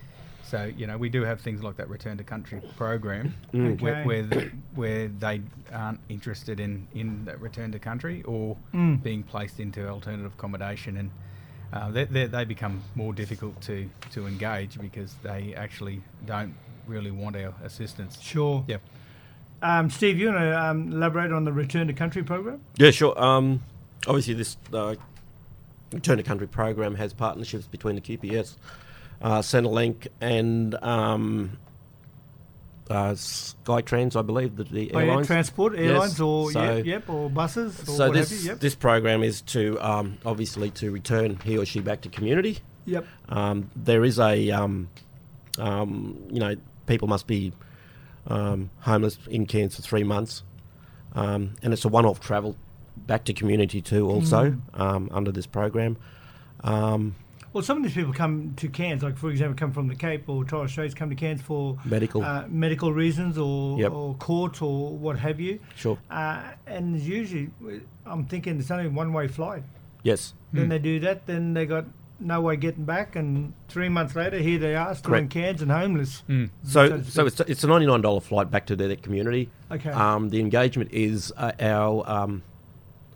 [0.44, 3.80] So you know we do have things like that return to country program Mm.
[3.80, 4.04] where Okay.
[4.06, 5.40] where, th- where they
[5.72, 9.02] aren't interested in in that return to country or Mm.
[9.02, 11.10] being placed into alternative accommodation and.
[11.72, 16.52] Uh, they, they, they become more difficult to, to engage because they actually don't
[16.88, 18.20] really want our assistance.
[18.20, 18.64] Sure.
[18.66, 18.80] Yep.
[19.62, 22.60] Um, Steve, you want to um, elaborate on the return to country program?
[22.76, 23.14] Yeah, sure.
[23.22, 23.62] Um,
[24.08, 24.96] obviously, this uh,
[25.92, 28.56] Return to Country program has partnerships between the QPS,
[29.20, 31.58] uh, Centrelink, and um,
[32.88, 35.26] uh, Skytrans, I believe, the, the Oh, yeah, airlines.
[35.26, 38.50] transport, Yes, airlines, or so- yep, yep, or buses, or So this you.
[38.50, 38.60] Yep.
[38.60, 42.58] this program is to um, obviously to return he or she back to community.
[42.86, 43.06] Yep.
[43.28, 44.88] Um, there is a um,
[45.58, 46.56] um, you know
[46.86, 47.52] people must be
[48.26, 50.42] um, homeless in Cairns for three months,
[51.14, 52.56] um, and it's a one-off travel
[53.06, 54.08] back to community too.
[54.10, 54.80] Also Mm.
[54.80, 55.96] um, under this program.
[57.52, 60.28] Well, some of these people come to Cairns, like for example, come from the Cape
[60.28, 62.22] or Torres Straits, come to Cairns for Medical.
[62.22, 63.90] uh, medical reasons or, Yep.
[63.92, 65.58] or court or what have you.
[65.74, 65.98] Sure.
[66.10, 67.50] Uh, and it's usually,
[68.06, 69.64] I'm thinking it's only one way flight.
[70.04, 70.34] yes.
[70.52, 71.86] Then they do that, then they got
[72.20, 75.70] no way getting back, and three months later, here they are, still in Cairns and
[75.72, 76.22] homeless.
[76.64, 79.48] So, to so it's, it's a ninety-nine dollar flight back to their community.
[79.72, 79.90] Okay.
[79.90, 82.42] Um, the engagement is uh, our um,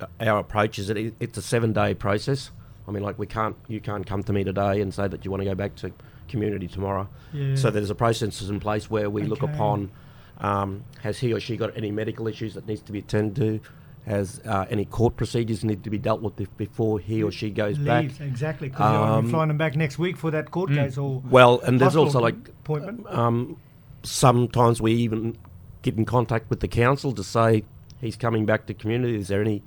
[0.01, 2.51] uh, our approach is that it, it's a seven-day process.
[2.87, 5.31] I mean, like we can't you can't come to me today and say that you
[5.31, 5.93] want to go back to
[6.29, 7.09] community tomorrow.
[7.33, 7.55] Yeah.
[7.55, 9.91] So there's a process in place where we look upon
[10.39, 13.69] um, has he or she got any medical issues that needs to be attended to.
[14.07, 17.79] Has uh, any court procedures need to be dealt with before he or she goes
[17.79, 18.05] back?
[18.21, 20.75] Exactly, because you're Um, flying them back next week for that court Mm.
[20.75, 23.07] case or Well, and there's also like appointment.
[23.09, 23.57] um,
[24.03, 25.37] sometimes we even
[25.81, 27.65] get in contact with the council to say
[28.01, 29.17] he's coming back to community.
[29.17, 29.63] Is there any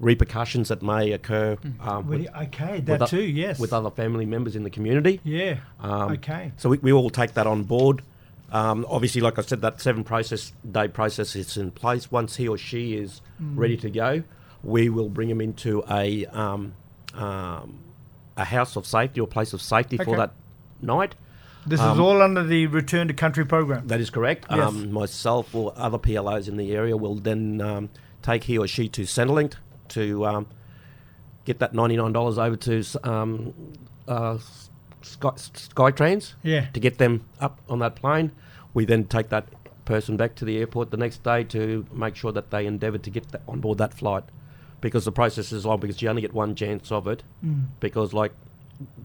[0.00, 1.56] repercussions that may occur?
[1.80, 3.58] Um, with- okay, that o- too, yes.
[3.58, 5.20] With other family members in the community.
[5.24, 5.56] Yeah.
[5.80, 6.52] Um, okay.
[6.56, 8.02] So we, we all take that on board.
[8.50, 12.10] Um, obviously, like I said, that seven process day process is in place.
[12.10, 13.56] Once he or she is Mm.
[13.58, 14.22] ready to go,
[14.64, 16.72] we will bring him into a um,
[17.14, 17.78] um,
[18.36, 20.32] a house of safety or place of safety for that
[20.80, 21.14] night.
[21.66, 23.88] This is Um, all under the Return to Country program.
[23.88, 24.46] That is correct.
[24.50, 24.60] Yes.
[24.60, 27.90] Um, myself or other PLOs in the area will then um,
[28.22, 29.54] take he or she to Centrelink
[29.90, 30.46] to um,
[31.44, 33.54] get that $99 over to um,
[34.06, 34.38] uh,
[35.02, 36.66] Sky, Skytrans Yeah.
[36.72, 38.32] to get them up on that plane.
[38.74, 39.46] We then take that
[39.84, 43.10] person back to the airport the next day to make sure that they endeavour to
[43.10, 44.24] get that on board that flight
[44.80, 47.64] because the process is long because you only get one chance of it Mm.
[47.80, 48.32] because like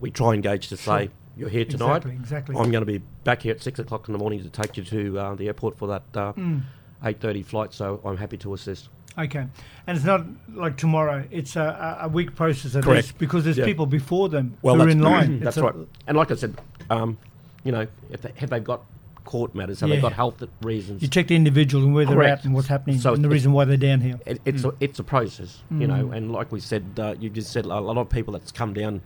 [0.01, 1.11] we try and gauge to say Sure.
[1.37, 2.55] you're here tonight Exactly, exactly.
[2.57, 4.83] I'm going to be back here at six o'clock in the morning to take you
[4.83, 6.61] to uh, the airport for that uh, Mm.
[7.05, 7.73] eight thirty flight.
[7.73, 8.89] So I'm happy to assist.
[9.17, 9.45] Okay,
[9.87, 11.23] and it's not like tomorrow.
[11.29, 13.05] It's a, a week process at Correct.
[13.07, 13.65] least because there's Yeah.
[13.65, 15.39] people before them Well, who are in line.
[15.43, 15.75] that's right.
[16.07, 16.59] And like I said,
[16.89, 17.17] um,
[17.63, 18.81] you know, if they, have they got
[19.23, 19.79] court matters?
[19.81, 19.95] Have Yeah.
[19.97, 21.01] they got health reasons?
[21.03, 23.53] You check the individual and where they're at and what's happening So and the reason
[23.53, 24.19] why they're down here.
[24.25, 24.73] It, it's Mm.
[24.73, 26.15] a it's a process, you know, Mm.
[26.17, 29.01] and like we said, uh, you just said a lot of people that's come down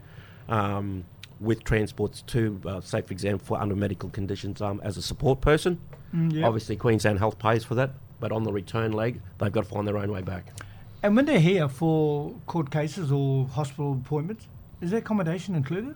[0.48, 1.04] um,
[1.40, 5.40] with transports to, uh, say for example, for under medical conditions um, as a support
[5.42, 5.78] person.
[6.14, 6.44] Mm, yep.
[6.46, 7.90] Obviously, Queensland Health pays for that,
[8.20, 10.46] but on the return leg, they've got to find their own way back.
[11.02, 14.46] And when they're here for court cases or hospital appointments,
[14.80, 15.94] is their accommodation included?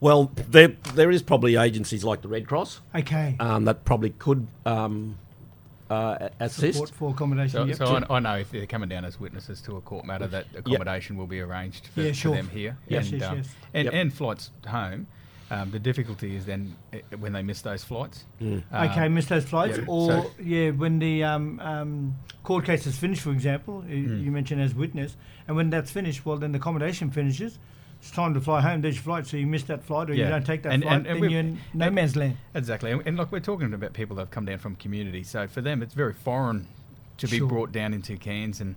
[0.00, 3.36] Well, there there is probably agencies like the Red Cross Okay.
[3.38, 5.18] um, that probably could um,
[5.90, 6.74] uh, assist.
[6.74, 7.50] Support for accommodation.
[7.50, 7.76] So, yep.
[7.76, 10.46] so I, I know if they're coming down as witnesses to a court matter, that
[10.56, 12.78] accommodation will be arranged for, Yeah, for them here.
[12.88, 13.48] Yes, and, yes, um, yes.
[13.74, 13.94] And, Yep.
[13.94, 15.06] and flights home.
[15.52, 18.24] Um, the difficulty is then uh, when they miss those flights.
[18.40, 18.62] Okay,
[19.06, 22.96] Um, miss those flights, yeah, or so- yeah, when the um, um, court case is
[22.96, 24.22] finished, for example, Mm.
[24.24, 25.16] you mentioned as witness,
[25.48, 27.58] and when that's finished, well, then the accommodation finishes.
[28.00, 28.80] It's time to fly home.
[28.80, 30.96] There's your flight, so you miss that flight, or you don't take that And- flight,
[30.98, 32.36] and- and then you're in no and- man's land.
[32.54, 35.46] Exactly, and, and look, we're talking about people that have come down from community, so
[35.48, 36.68] for them it's very foreign
[37.18, 37.48] to be Sure.
[37.48, 38.76] brought down into Cairns and,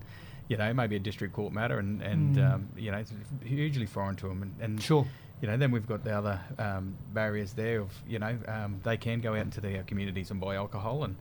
[0.49, 2.53] you know, maybe a district court matter, and and Mm.
[2.53, 3.13] um, you know, it's
[3.45, 5.05] hugely foreign to them, and, and Sure.
[5.41, 8.95] You know, then we've got the other um, barriers there of you know um, they
[8.97, 11.15] can go out into their communities and buy alcohol, and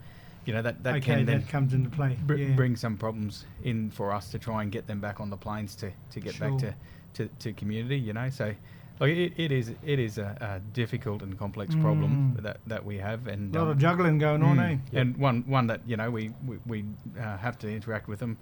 [0.44, 2.54] you know that that Okay, can then that comes into play, br- yeah.
[2.54, 5.74] bring some problems in for us to try and get them back on the planes
[5.76, 6.50] to, to get Sure.
[6.50, 6.74] back to,
[7.14, 7.98] to, to community.
[7.98, 8.54] You know, so
[9.00, 12.42] like it, it is it is a, a difficult and complex problem Mm.
[12.44, 15.00] that, that we have, and A lot um, of juggling going on, mm, eh?
[15.00, 16.84] And one one that you know we we, we
[17.18, 18.36] uh, have to interact with them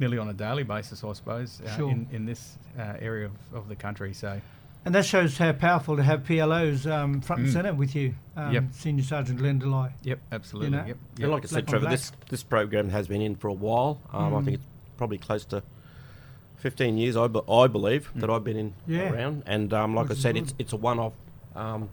[0.00, 1.90] nearly on a daily basis, I suppose, uh, Sure.
[1.90, 4.12] in in this uh, area of, of the country.
[4.12, 4.38] So.
[4.84, 7.52] And that shows how powerful to have PLOs um, front and Mm.
[7.52, 8.64] centre with you, um, Yep.
[8.72, 9.88] Senior Sergeant Glenn Delay.
[10.02, 10.76] Yep, absolutely.
[10.76, 10.96] Yep.
[11.20, 14.00] And like I said, Trevor, this this program has been in for a while.
[14.12, 14.44] Um, I Mm.
[14.44, 14.66] think it's
[14.98, 15.62] probably close to
[16.56, 19.10] 15 years, I, be- I believe, that I've been in Yeah.
[19.10, 19.42] around.
[19.46, 20.42] And um, like Which I said, good.
[20.44, 21.12] it's it's a one-off
[21.56, 21.88] um,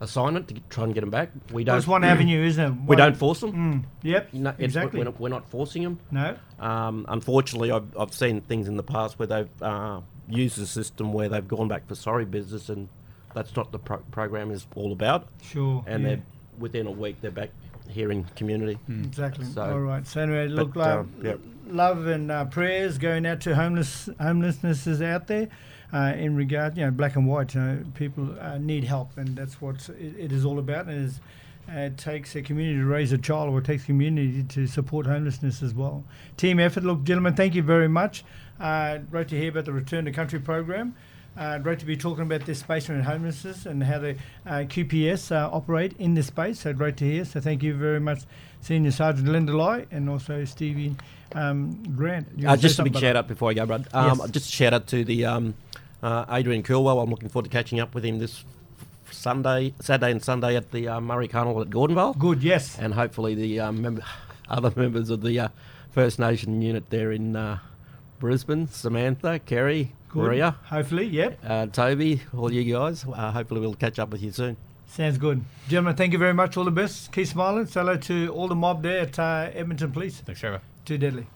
[0.00, 1.30] assignment to get, try and get them back.
[1.52, 1.76] We don't.
[1.78, 2.88] it's one avenue, isn't it?
[2.88, 3.52] We don't force them.
[3.52, 3.84] Mm.
[4.02, 4.98] Yep, No, exactly.
[4.98, 5.98] We're not, we're not forcing them.
[6.10, 6.36] No.
[6.58, 11.12] Um, unfortunately, I've, I've seen things in the past where they've uh, used a system
[11.12, 12.88] where they've gone back for sorry business, and
[13.34, 15.28] that's not the pro- program is all about.
[15.42, 16.08] Sure, And yeah.
[16.08, 16.22] they're
[16.58, 17.50] within a week they're back
[17.88, 18.78] here in community.
[18.88, 19.44] Exactly.
[19.44, 20.06] So, All right.
[20.06, 21.40] So anyway, but, look, love, um, yep.
[21.68, 25.48] love and uh, prayers going out to homeless homelessnesses out there.
[25.92, 29.36] Uh, in regard, you know, black and white, you know, people uh, need help, and
[29.36, 30.86] that's what it, it is all about.
[30.86, 31.20] And it, is,
[31.72, 35.06] uh, it takes a community to raise a child, or it takes community to support
[35.06, 36.02] homelessness as well.
[36.36, 36.82] Team effort.
[36.82, 38.24] Look, gentlemen, thank you very much.
[38.60, 40.94] Uh, great to hear about the Return to Country program.
[41.36, 44.12] Uh, great to be talking about this space around homelessness and how the
[44.46, 46.60] uh, QPS uh, operate in this space.
[46.60, 47.26] So great to hear.
[47.26, 48.20] So thank you very much,
[48.62, 50.96] Senior Sergeant Glenn Delay and also Stevie
[51.34, 52.26] um, Grant.
[52.46, 53.86] Uh, just a big shout out before I go, Brad.
[53.92, 54.30] Um, Yes.
[54.30, 55.54] Just a shout out to the um,
[56.02, 57.00] uh, Adrian Coolwell.
[57.00, 58.42] I'm looking forward to catching up with him this
[59.10, 62.16] Sunday, Saturday and Sunday at the uh, Murri Carnival at Gordonvale.
[62.18, 62.78] Good, yes.
[62.78, 64.02] And hopefully the um, mem-
[64.48, 65.48] other members of the uh,
[65.90, 67.58] First Nation unit there in uh,
[68.18, 70.22] Brisbane, Samantha, Kerry, Good.
[70.22, 71.38] Maria, Hopefully, yep.
[71.44, 73.04] uh, Toby, all you guys.
[73.04, 74.56] Uh, hopefully we'll catch up with you soon.
[74.86, 75.44] Sounds good.
[75.68, 76.56] Gentlemen, thank you very much.
[76.56, 77.12] All the best.
[77.12, 77.66] Keep smiling.
[77.66, 80.20] Say hello to all the mob there at uh, Edmonton Police.
[80.20, 80.60] Thanks, Trevor.
[80.84, 81.26] Too deadly.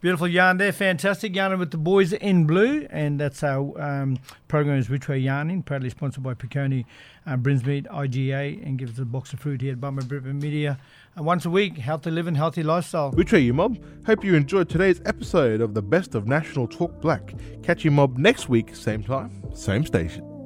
[0.00, 4.78] Beautiful yarn there, fantastic yarning with the boys in blue, and that's our um, program
[4.78, 6.84] is Which Yarning, proudly sponsored by Piccones,
[7.26, 10.78] uh, Brinsmead, IGA, and gives us a box of fruit here at Bumma Bippera Media.
[11.16, 13.10] And once a week, healthy living, healthy lifestyle.
[13.10, 13.76] Which way you mob?
[14.06, 17.34] Hope you enjoyed today's episode of the Best of National Talk Black.
[17.64, 20.37] Catch you mob next week, same time, same station.